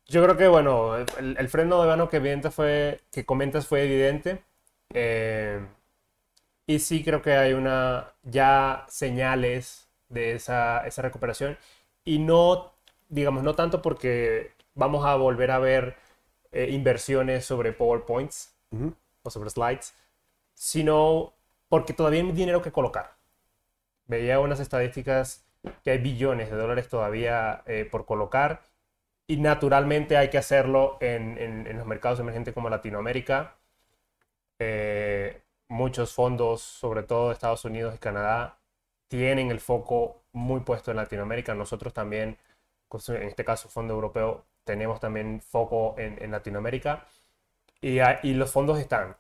[0.07, 4.42] Yo creo que, bueno, el, freno de mano que, fue, que comentas fue evidente.
[4.94, 5.61] Eh,
[6.66, 11.59] y sí creo que hay una ya señales de esa, esa, recuperación.
[12.05, 12.72] Y no,
[13.09, 15.96] digamos, no tanto porque vamos a volver a ver
[16.53, 18.53] eh, inversiones sobre PowerPoints
[19.22, 19.94] o sobre slides,
[20.57, 21.35] sino
[21.69, 23.16] porque todavía hay dinero que colocar.
[24.07, 25.47] Veía unas estadísticas
[25.85, 28.62] que hay billones de dólares todavía eh, por colocar
[29.27, 33.57] y naturalmente hay que hacerlo en, los mercados emergentes como Latinoamérica.
[34.59, 38.59] Eh, muchos fondos, sobre todo de Estados Unidos y Canadá,
[39.09, 41.55] tienen el foco muy puesto en Latinoamérica.
[41.55, 42.38] Nosotros también,
[42.88, 47.07] pues, en este caso Fondo Europeo, tenemos también foco en, Latinoamérica.
[47.81, 49.16] Y, y, los fondos están.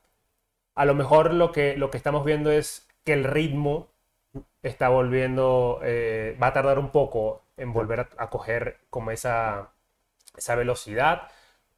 [0.76, 3.88] A lo mejor lo que, lo que estamos viendo es que el ritmo
[4.62, 9.70] está volviendo, eh, va a tardar un poco en volver a coger como esa,
[10.36, 11.28] esa velocidad,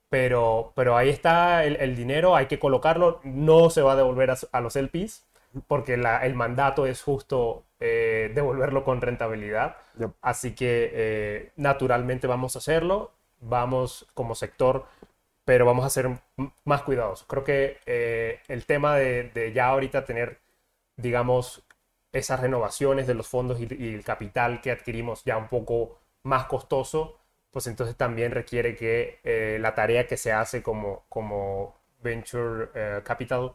[0.08, 4.60] pero, pero ahí está el, dinero, hay que colocarlo, no se va a devolver a,
[4.60, 5.26] los LPs,
[5.66, 9.76] porque el mandato es justo eh, devolverlo con rentabilidad.
[10.22, 14.86] Así que eh, naturalmente vamos a hacerlo, vamos como sector,
[15.48, 16.10] pero vamos a ser
[16.64, 17.26] más cuidadosos.
[17.26, 20.42] Creo que eh, el tema de, ya ahorita tener,
[20.98, 21.64] digamos,
[22.12, 27.18] esas renovaciones de los fondos y, el capital que adquirimos ya un poco más costoso,
[27.50, 33.00] pues entonces también requiere que eh, la tarea que se hace como, como Venture eh,
[33.02, 33.52] Capital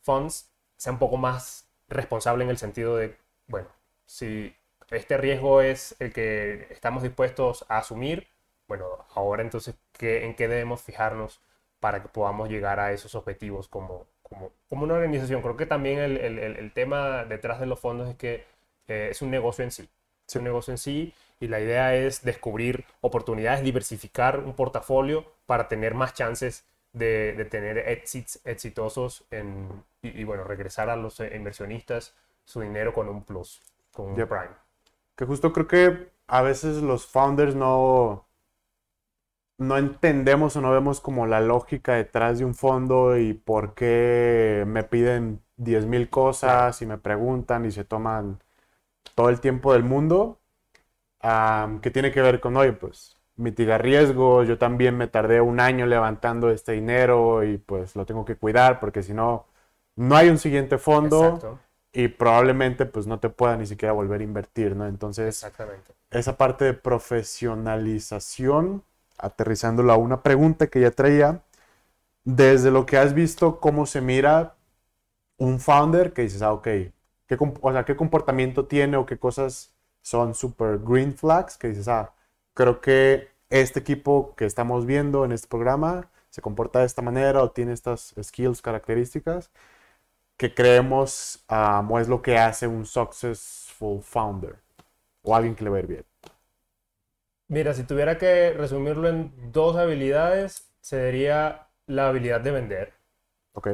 [0.00, 3.68] Funds sea un poco más responsable en el sentido de, bueno,
[4.04, 4.52] si
[4.90, 8.26] este riesgo es el que estamos dispuestos a asumir,
[8.66, 11.40] bueno, ahora entonces, ¿qué, ¿en qué debemos fijarnos
[11.80, 15.42] para que podamos llegar a esos objetivos como, como, como una organización?
[15.42, 18.44] Creo que también el, el, el, tema detrás de los fondos es que
[18.88, 19.88] eh, es un negocio en sí.
[20.28, 25.68] Es un negocio en sí y la idea es descubrir oportunidades, diversificar un portafolio para
[25.68, 29.68] tener más chances de, tener exits exitosos en,
[30.02, 33.60] y, bueno, regresar a los inversionistas su dinero con un plus,
[33.92, 34.54] con un prime.
[35.14, 38.25] Que justo creo que a veces los founders no,
[39.58, 44.64] no entendemos o no vemos como la lógica detrás de un fondo y por qué
[44.66, 48.40] me piden 10 mil cosas y me preguntan y se toman
[49.14, 50.40] todo el tiempo del mundo
[51.82, 55.86] que tiene que ver con, oye, pues mitigar riesgos, yo también me tardé un año
[55.86, 59.46] levantando este dinero y pues lo tengo que cuidar porque si no,
[59.96, 61.38] no hay un siguiente fondo
[61.92, 64.86] y probablemente pues no te pueda ni siquiera volver a invertir, ¿no?
[64.86, 65.44] Entonces,
[66.10, 68.82] esa parte de profesionalización,
[69.18, 71.42] aterrizándolo a una pregunta que ya traía,
[72.24, 74.56] desde lo que has visto, ¿cómo se mira
[75.38, 76.64] un founder que dices, ah, ok,
[77.26, 81.88] ¿qué, o sea, qué comportamiento tiene o qué cosas son super green flags que dices,
[81.88, 82.12] ah,
[82.54, 87.42] creo que este equipo que estamos viendo en este programa se comporta de esta manera
[87.42, 89.50] o tiene estas skills, características
[90.36, 94.56] que creemos um, es lo que hace un successful founder
[95.22, 96.04] o alguien que le va a ir bien.
[97.48, 102.92] Mira, si tuviera que resumirlo en dos habilidades, sería la habilidad de vender.
[103.54, 103.68] Ok.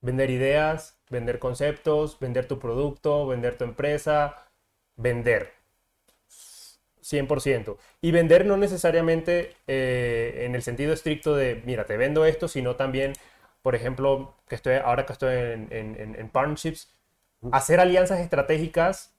[0.00, 4.46] Vender ideas, vender conceptos, vender tu producto, vender tu empresa,
[4.96, 5.52] vender.
[7.00, 7.78] 100%.
[8.00, 12.76] Y vender no necesariamente eh, en el sentido estricto de, mira, te vendo esto, sino
[12.76, 13.12] también
[13.62, 16.88] por ejemplo, que estoy, ahora que estoy en, en, en partnerships,
[17.50, 19.15] hacer alianzas estratégicas,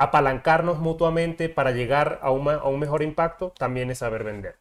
[0.00, 4.56] apalancarnos mutuamente para llegar a, a un mejor impacto, también es saber vender.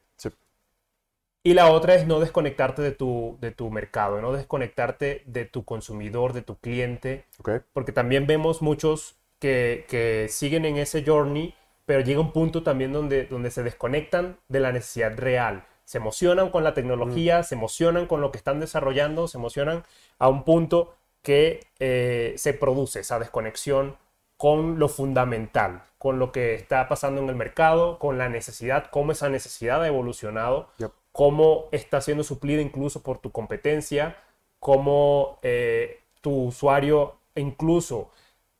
[1.42, 5.64] Y la otra es no desconectarte de tu, de tu mercado, no desconectarte de tu
[5.64, 7.26] consumidor, de tu cliente.
[7.72, 12.92] Porque también vemos muchos que, que, siguen en ese journey, pero llega un punto también
[12.92, 15.66] donde, donde se desconectan de la necesidad real.
[15.86, 17.44] Se emocionan con la tecnología, mm.
[17.46, 19.86] se emocionan con lo que están desarrollando, se emocionan
[20.18, 23.96] a un punto que eh, se produce esa desconexión
[24.40, 29.12] con lo fundamental, con lo que está pasando en el mercado, con la necesidad, cómo
[29.12, 30.70] esa necesidad ha evolucionado
[31.12, 34.16] cómo está siendo suplida incluso por tu competencia,
[34.60, 38.10] cómo eh, tu usuario, incluso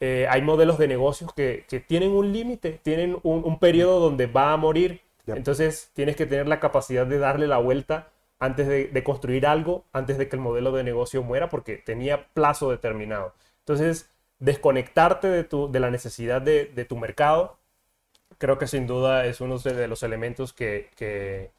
[0.02, 4.58] eh, hay modelos de negocios que, tienen un límite, tienen un, periodo donde va a
[4.58, 5.00] morir.
[5.28, 8.10] Entonces tienes que tener la capacidad de darle la vuelta
[8.40, 12.70] antes de, construir algo, antes de que el modelo de negocio muera, porque tenía plazo
[12.72, 13.34] determinado.
[13.60, 14.10] Entonces,
[14.40, 17.60] desconectarte de, tu, de la necesidad de, tu mercado,
[18.38, 21.52] creo que sin duda es uno de los elementos que,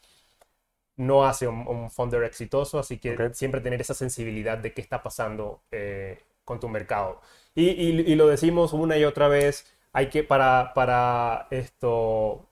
[0.97, 5.03] no hace un, un founder exitoso, así que siempre tener esa sensibilidad de qué está
[5.03, 7.21] pasando eh, con tu mercado.
[7.55, 12.49] Y, lo decimos una y otra vez, hay que, para, para esto,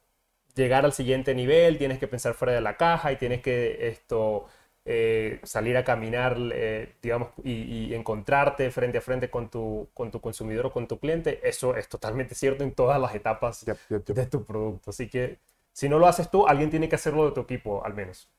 [0.55, 4.47] llegar al siguiente nivel, tienes que pensar fuera de la caja y tienes que esto,
[4.91, 10.19] eh, salir a caminar, eh, digamos, y, encontrarte frente a frente con tu, con tu
[10.19, 11.47] consumidor o con tu cliente.
[11.47, 14.89] Eso es totalmente cierto en todas las etapas de tu producto.
[14.89, 15.41] Así que
[15.75, 18.31] si no lo haces tú, alguien tiene que hacerlo de tu equipo, al menos.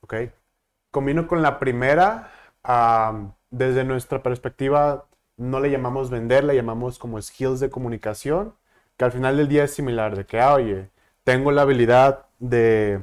[0.00, 0.14] Ok.
[0.90, 2.32] Combino con la primera.
[3.50, 5.04] desde nuestra perspectiva,
[5.36, 8.54] no le llamamos vender, le llamamos como skills de comunicación,
[8.96, 10.88] que al final del día es similar, de que, ah, oye,
[11.22, 13.02] tengo la habilidad de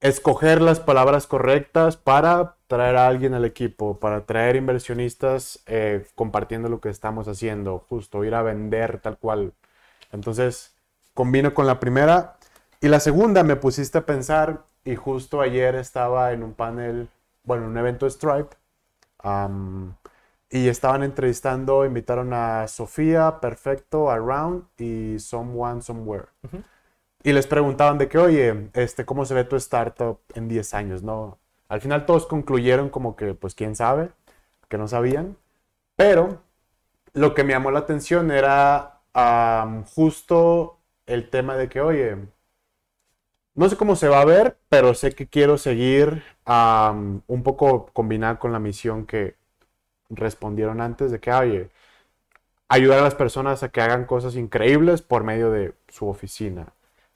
[0.00, 6.68] escoger las palabras correctas para traer a alguien al equipo, para traer inversionistas eh, compartiendo
[6.68, 9.52] lo que estamos haciendo, justo ir a vender tal cual.
[10.12, 10.74] Entonces,
[11.14, 12.36] combino con la primera.
[12.80, 17.08] Y la segunda, me pusiste a pensar y justo ayer estaba en un panel,
[17.44, 18.56] bueno, un evento Stripe.
[20.50, 26.28] y estaban entrevistando, invitaron a Sofía, Perfecto, Around y Someone Somewhere.
[27.22, 31.02] Y les preguntaban de que, oye, este, ¿cómo se ve tu startup en 10 años?
[31.02, 31.38] ¿no?
[31.68, 34.10] Al final todos concluyeron como que, pues, quién sabe,
[34.68, 35.36] que no sabían.
[35.96, 36.42] Pero
[37.14, 39.02] lo que me llamó la atención era
[39.94, 42.16] justo el tema de que, oye,
[43.54, 48.38] no sé cómo se va a ver, pero sé que quiero seguir un poco combinar
[48.38, 49.36] con la misión que
[50.10, 51.70] respondieron antes de que, oye,
[52.68, 56.72] ayudar a las personas a que hagan cosas increíbles por medio de su oficina.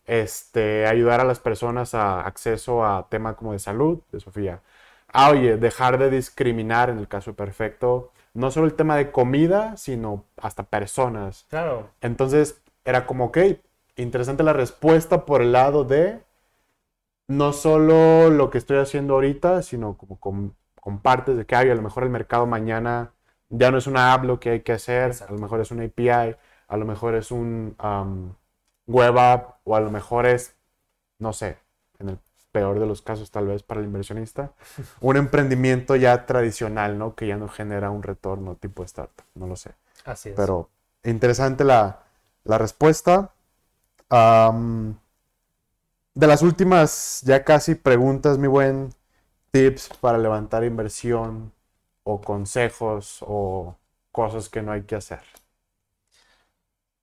[0.07, 4.61] Este, ayudar a las personas a acceso a temas como de salud, de Sofía.
[5.09, 9.77] Ah, oye, dejar de discriminar en el caso perfecto, no solo el tema de comida,
[9.77, 11.47] sino hasta personas.
[11.49, 11.91] Claro.
[12.01, 13.39] Entonces, era como, ok,
[13.97, 16.21] interesante la respuesta por el lado de
[17.29, 20.57] no solo lo que estoy haciendo ahorita, sino como con,
[21.03, 23.13] partes de que hay, a lo mejor el mercado mañana
[23.49, 25.85] ya no es una app lo que hay que hacer, a lo mejor es una
[25.85, 26.37] API,
[26.69, 27.75] a lo mejor es un
[28.87, 30.55] app o a lo mejor es,
[31.19, 31.59] no sé,
[31.99, 32.19] en el
[32.53, 34.53] peor de los casos tal vez para el inversionista,
[35.01, 37.15] un emprendimiento ya tradicional, ¿no?
[37.15, 39.73] Que ya no genera un retorno tipo startup, no lo sé.
[40.05, 40.37] Así es.
[40.37, 40.71] Pero
[41.03, 42.01] interesante la,
[42.45, 43.33] respuesta
[46.15, 48.91] de las últimas ya casi preguntas, mi buen,
[49.51, 51.53] tips para levantar inversión
[52.05, 53.77] o consejos o
[54.13, 55.23] cosas que no hay que hacer.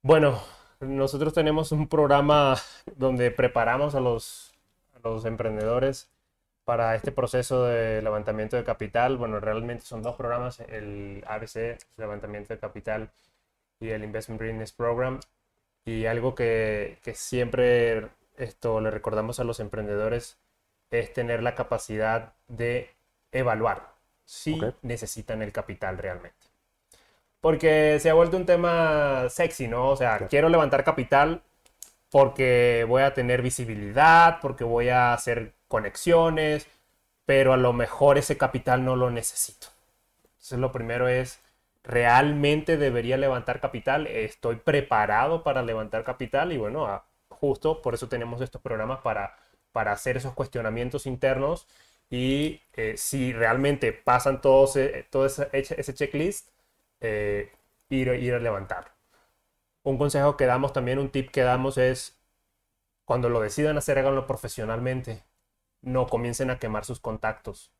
[0.01, 0.41] Bueno,
[0.81, 2.55] nosotros tenemos un programa
[2.95, 4.53] donde preparamos a los,
[4.95, 6.09] a los emprendedores
[6.65, 9.17] para este proceso de levantamiento de capital.
[9.17, 13.11] Bueno, realmente son dos programas, el ABC, levantamiento de capital,
[13.79, 15.19] y el Investment Readiness Program.
[15.85, 20.37] Y algo que, que siempre esto le recordamos a los emprendedores
[20.91, 22.89] es tener la capacidad de
[23.31, 23.93] evaluar
[24.25, 26.40] si necesitan el capital realmente.
[27.41, 29.89] Porque se ha vuelto un tema sexy, ¿no?
[29.89, 31.41] O sea, quiero levantar capital
[32.11, 36.67] porque voy a tener visibilidad, porque voy a hacer conexiones,
[37.25, 39.67] pero a lo mejor ese capital no lo necesito.
[40.33, 41.39] Entonces lo primero es,
[41.83, 44.07] ¿realmente debería levantar capital?
[44.07, 46.51] ¿Estoy preparado para levantar capital?
[46.51, 49.35] Y bueno, a, justo por eso tenemos estos programas para,
[49.71, 51.67] para hacer esos cuestionamientos internos
[52.09, 56.49] y eh, si realmente pasan todos, eh, todo ese, ese checklist,
[57.01, 57.51] eh,
[57.89, 58.93] ir, ir a levantar.
[59.83, 62.19] Un consejo que damos también, un tip que damos es,
[63.05, 65.23] cuando lo decidan hacer, háganlo profesionalmente.
[65.81, 67.71] No comiencen a quemar sus contactos.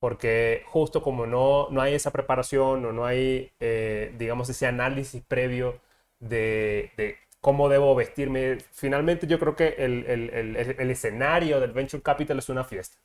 [0.00, 5.22] porque justo como no, no hay esa preparación o no hay, eh, digamos, ese análisis
[5.26, 5.80] previo
[6.20, 12.02] de, de, cómo debo vestirme, finalmente yo creo que el, el, el, escenario del Venture
[12.02, 12.96] Capital es una fiesta.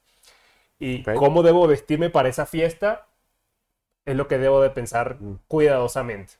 [0.79, 3.08] Y cómo debo vestirme para esa fiesta
[4.09, 5.39] es lo que debo de pensar mm.
[5.47, 6.33] cuidadosamente.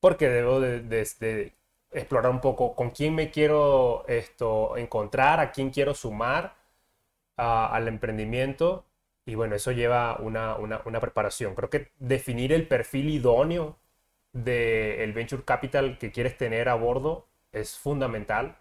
[0.00, 1.52] Porque debo de, de,
[1.92, 6.56] explorar un poco con quién me quiero esto, encontrar, a quién quiero sumar
[7.36, 8.84] al emprendimiento.
[9.26, 11.54] Y bueno, eso lleva una, una, una, preparación.
[11.54, 13.78] Creo que definir el perfil idóneo
[14.32, 18.58] del venture capital que quieres tener a bordo es fundamental.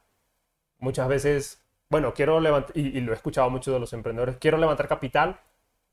[0.79, 4.87] Muchas veces, bueno, quiero levantar, y, lo he escuchado mucho de los emprendedores, quiero levantar
[4.87, 5.39] capital,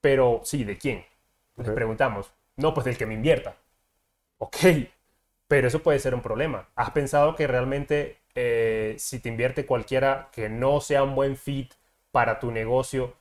[0.01, 1.05] pero sí, ¿de quién?
[1.57, 3.57] Les preguntamos, no, pues del que me invierta.
[4.39, 4.57] Ok,
[5.49, 6.69] pero eso puede ser un problema.
[6.75, 11.73] ¿Has pensado que realmente eh, si te invierte cualquiera que no sea un buen fit
[12.13, 13.15] para tu negocio,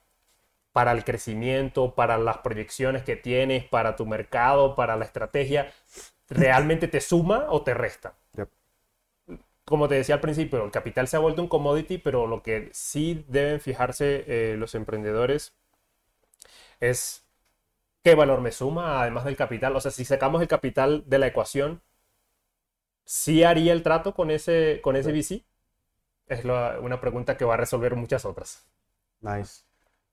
[0.71, 5.71] para el crecimiento, para las proyecciones que tienes, para tu mercado, para la estrategia,
[6.30, 8.13] realmente te suma o te resta?
[9.65, 12.69] Como te decía al principio, el capital se ha vuelto un commodity, pero lo que
[12.73, 15.53] sí deben fijarse eh, los emprendedores
[16.80, 17.23] es
[18.03, 19.75] qué valor me suma además del capital.
[19.75, 21.81] O sea, si sacamos el capital de la ecuación,
[23.05, 25.43] ¿sí haría el trato con ese, con ese VC?
[26.27, 28.67] Es una pregunta que va a resolver muchas otras.
[29.21, 29.63] Nice.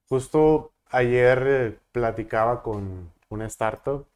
[0.09, 4.07] Justo ayer eh, platicaba con una startup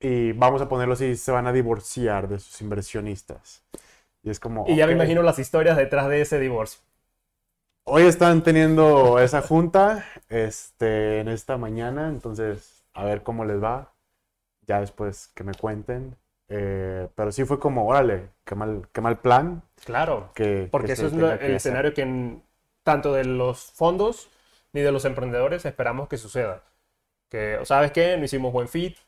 [0.00, 3.62] y vamos a ponerlo así, se van a divorciar de sus inversionistas.
[4.22, 4.64] Y es como...
[4.68, 6.80] Y ya me imagino las historias detrás de ese divorcio.
[7.90, 13.94] Hoy están teniendo esa junta este, en esta mañana, entonces a ver cómo les va.
[14.66, 16.14] Ya después que me cuenten.
[16.48, 19.62] Eh, pero sí fue como, órale, qué mal, qué mal plan.
[19.86, 22.36] Claro, que, porque eso es el escenario que
[22.82, 24.28] tanto de los fondos
[24.74, 26.64] ni de los emprendedores esperamos que suceda.
[27.30, 28.18] Que, ¿sabes qué?
[28.18, 28.98] No hicimos buen fit,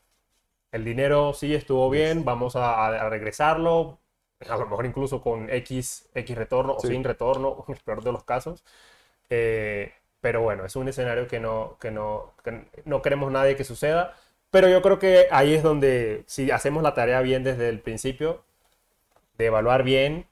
[0.71, 3.99] el dinero sí estuvo bien, vamos a, regresarlo,
[4.49, 8.11] a lo mejor incluso con X, X retorno o sin retorno, en el peor de
[8.11, 8.63] los casos.
[9.29, 12.33] Eh, pero bueno, es un escenario que no, que no,
[12.85, 14.15] no queremos nadie que suceda.
[14.51, 18.43] Pero yo creo que ahí es donde, si hacemos la tarea bien desde el principio,
[19.37, 20.27] de evaluar bien,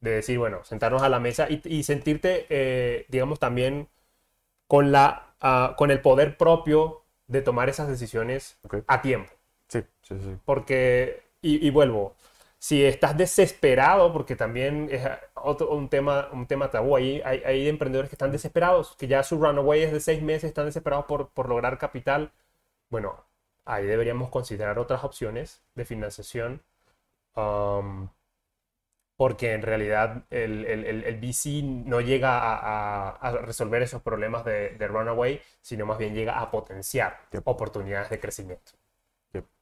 [0.00, 3.88] de decir, bueno, sentarnos a la mesa y, sentirte, eh, digamos, también
[4.66, 9.32] con, la, ah, con el poder propio de tomar esas decisiones a tiempo.
[9.68, 10.36] Sí, sí, sí.
[10.44, 12.14] Porque, y, vuelvo,
[12.58, 15.02] si estás desesperado, porque también es
[15.34, 19.22] otro, un, tema, un tema tabú, ahí hay, hay, emprendedores que están desesperados, que ya
[19.22, 22.32] su runaway es de seis meses, están desesperados por, por lograr capital.
[22.90, 23.24] Bueno,
[23.64, 26.62] ahí deberíamos considerar otras opciones de financiación.
[27.36, 28.08] Um,
[29.18, 34.70] porque en realidad el, el, el, VC no llega a, a, resolver esos problemas de,
[34.70, 38.72] de, runaway, sino más bien llega a potenciar oportunidades de crecimiento.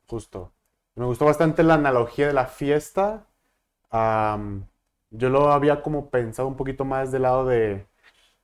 [0.06, 0.52] Justo.
[0.96, 3.26] Me gustó bastante la analogía de la fiesta.
[3.92, 7.86] yo lo había como pensado un poquito más del lado de,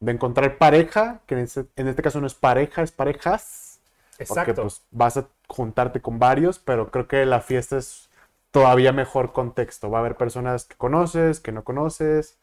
[0.00, 3.80] de encontrar pareja, que en este, en este, caso no es pareja, es parejas.
[4.18, 4.54] Exacto.
[4.54, 8.10] Porque pues, vas a juntarte con varios, pero creo que la fiesta es
[8.50, 9.90] todavía mejor contexto.
[9.90, 12.38] Va a haber personas que conoces, que no conoces,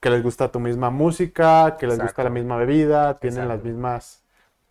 [0.00, 4.24] que les gusta tu misma música, que les gusta la misma bebida, tienen las mismas,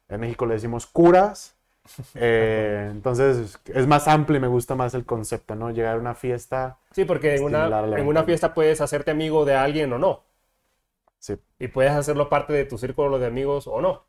[0.07, 1.58] en México le decimos curas.
[2.15, 5.71] Eh, entonces es más amplio y me gusta más el concepto, ¿no?
[5.71, 6.77] Llegar a una fiesta.
[6.91, 10.23] Sí, porque en una, en una fiesta puedes hacerte amigo de alguien o no.
[11.19, 11.39] Sí.
[11.59, 14.07] Y puedes hacerlo parte de tu círculo de amigos o no.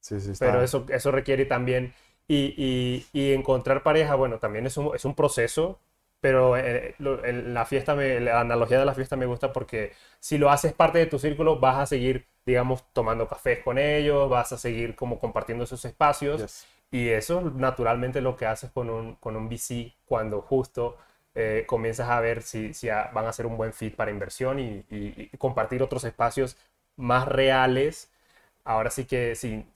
[0.00, 1.94] Sí, sí, Pero eso, eso requiere también.
[2.28, 5.80] Y, y, y encontrar pareja, bueno, también es un, es un proceso.
[6.20, 10.72] Pero eh, la fiesta, la analogía de la fiesta me gusta porque si lo haces
[10.72, 14.96] parte de tu círculo, vas a seguir, digamos, tomando cafés con ellos, vas a seguir
[14.96, 16.48] como compartiendo esos espacios.
[16.90, 20.96] Y eso naturalmente lo que haces con un, con un VC cuando justo
[21.34, 25.30] eh, comienzas a ver si, si van a ser un buen fit para inversión y,
[25.38, 26.56] compartir otros espacios
[26.96, 28.10] más reales.
[28.64, 29.70] Ahora sí que sin,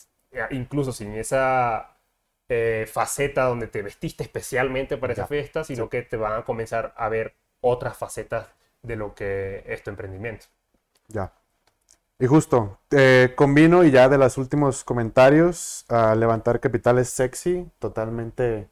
[0.50, 1.96] incluso sin esa
[2.48, 6.94] eh, faceta donde te vestiste especialmente para esa fiesta, sino que te van a comenzar
[6.96, 8.48] a ver otras facetas
[8.82, 10.46] de lo que es tu emprendimiento.
[11.08, 11.32] Ya.
[12.20, 18.68] Y justo, eh, combino y ya de los últimos comentarios, levantar capital es sexy, totalmente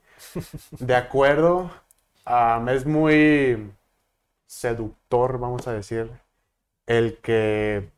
[0.79, 1.71] de acuerdo.
[2.69, 3.73] es muy
[4.47, 6.11] seductor, vamos a decir,
[6.87, 7.91] el que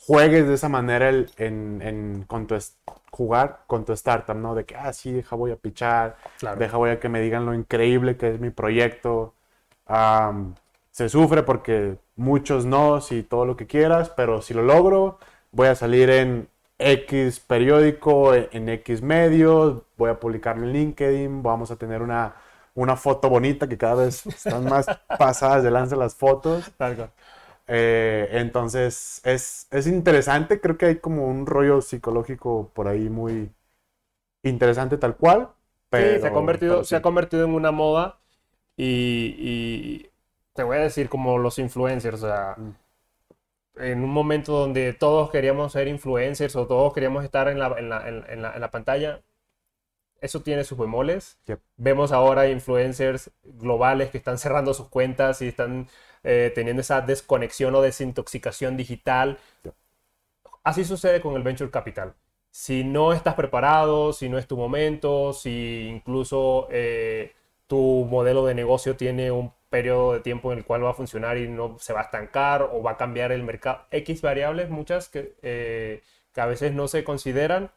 [0.00, 2.56] juegues de esa manera en, con tu,
[3.12, 4.56] jugar con tu startup, ¿no?
[4.56, 6.16] De que, ah, sí, deja voy a pichar,
[6.58, 9.34] deja voy a que me digan lo increíble que es mi proyecto.
[10.90, 15.18] se sufre porque muchos no, y todo lo que quieras, pero si lo logro,
[15.52, 16.48] voy a salir en
[16.78, 22.34] X periódico, en X medios, voy a publicarlo en LinkedIn, vamos a tener una,
[22.74, 24.86] una foto bonita que cada vez están más
[25.18, 26.70] pasadas de lanza las fotos.
[27.68, 33.50] Eh, entonces es, es interesante, creo que hay como un rollo psicológico por ahí muy
[34.42, 35.48] interesante tal cual.
[35.88, 38.18] Pero, sí, se ha convertido, se ha convertido en una moda
[38.76, 40.08] y,
[40.56, 43.82] te voy a decir como los influencers, o sea, mm.
[43.82, 47.88] en un momento donde todos queríamos ser influencers o todos queríamos estar en la, en
[47.88, 49.22] la, en la, en la pantalla,
[50.20, 51.38] eso tiene sus bemoles.
[51.76, 55.88] Vemos ahora influencers globales que están cerrando sus cuentas y están
[56.24, 59.38] eh, teniendo esa desconexión o desintoxicación digital.
[60.64, 62.14] Así sucede con el venture capital.
[62.50, 67.34] Si no estás preparado, si no es tu momento, si incluso eh,
[67.66, 71.38] tu modelo de negocio tiene un periodo de tiempo en el cual va a funcionar
[71.38, 73.84] y no se va a estancar o va a cambiar el mercado.
[73.90, 76.02] X variables, muchas que, eh,
[76.32, 77.70] que a veces no se consideran,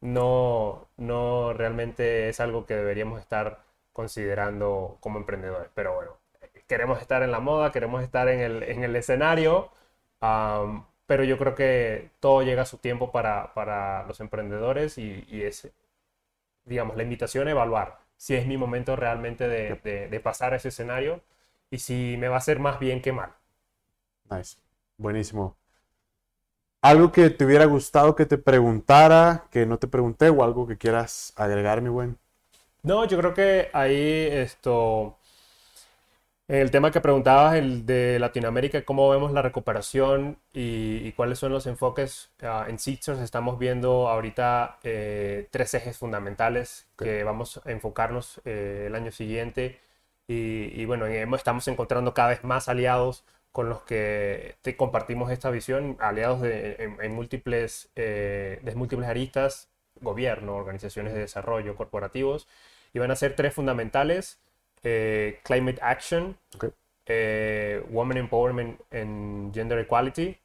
[0.00, 3.60] no, no realmente es algo que deberíamos estar
[3.92, 5.70] considerando como emprendedores.
[5.74, 6.12] Pero bueno,
[6.66, 9.70] queremos estar en la moda, queremos estar en el, en el escenario,
[11.06, 15.42] pero yo creo que todo llega a su tiempo para, para los emprendedores y, y,
[15.42, 15.70] es,
[16.64, 20.56] digamos, la invitación a evaluar si es mi momento realmente de, de, de pasar a
[20.56, 21.22] ese escenario
[21.70, 23.32] y si me va a hacer más bien que mal.
[24.30, 24.58] Nice,
[24.98, 25.56] buenísimo.
[26.80, 30.78] ¿Algo que te hubiera gustado que te preguntara, que no te pregunté, o algo que
[30.78, 32.18] quieras agregar, mi buen?
[32.82, 35.15] No, yo creo que ahí esto.
[36.48, 41.66] El tema que preguntabas, el de Latinoamérica, cómo vemos la recuperación y, cuáles son los
[41.66, 43.18] enfoques uh, en Seedsters.
[43.18, 49.80] Estamos viendo ahorita eh, tres ejes fundamentales que vamos a enfocarnos eh, el año siguiente.
[50.28, 53.24] Y, y bueno, estamos encontrando cada vez más aliados
[53.56, 59.70] con los que te compartimos esta visión, aliados de, en, múltiples, eh, de múltiples aristas,
[60.02, 62.46] gobierno, organizaciones de desarrollo, corporativos,
[62.92, 64.38] y van a ser tres fundamentales,
[64.82, 66.36] eh, Climate Action,
[67.06, 70.36] eh, Women Empowerment and Gender Equality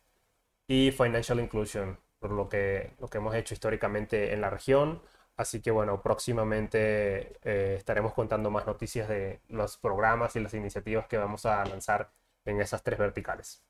[0.68, 5.02] y Financial Inclusion, por lo que, lo que hemos hecho históricamente en la región.
[5.38, 7.38] Así que bueno, próximamente
[7.76, 12.12] estaremos contando más noticias de los programas y las iniciativas que vamos a lanzar
[12.46, 13.64] en esas tres verticales.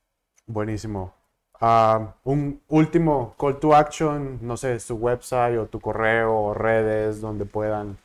[0.46, 1.14] Buenísimo.
[1.60, 7.20] Ah, un último call to action, no sé, su website o tu correo o redes
[7.20, 7.98] donde puedan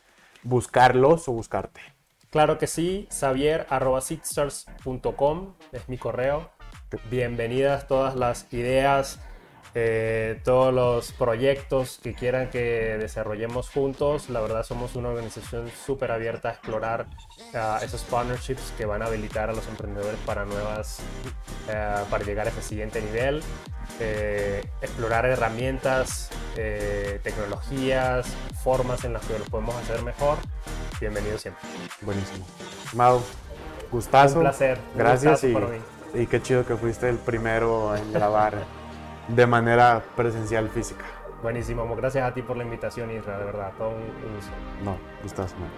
[0.43, 1.81] buscarlos o buscarte.
[2.29, 3.65] Claro que sí, xavier.com
[5.71, 6.49] es mi correo.
[7.09, 9.19] Bienvenidas todas las ideas,
[9.75, 14.29] eh, todos los proyectos que quieran que desarrollemos juntos.
[14.29, 17.07] La verdad somos una organización súper abierta a explorar
[17.53, 20.99] uh, esos partnerships que van a habilitar a los emprendedores para nuevas,
[21.67, 23.43] uh, para llegar a ese siguiente nivel.
[23.99, 28.27] Eh, explorar herramientas, eh, tecnologías,
[28.63, 30.37] formas en las que lo podemos hacer mejor.
[30.99, 31.63] Bienvenido siempre.
[32.01, 32.45] Buenísimo.
[32.93, 33.21] Mau,
[33.91, 34.35] gustazo.
[34.35, 34.77] Un placer.
[34.95, 35.55] Gracias y,
[36.13, 38.53] y qué chido que fuiste el primero en grabar
[39.27, 41.05] de manera presencial física.
[41.43, 44.51] Buenísimo, gracias a ti por la invitación, Isra, de verdad, todo un gusto.
[44.83, 45.55] No, gustazo.
[45.57, 45.69] Man.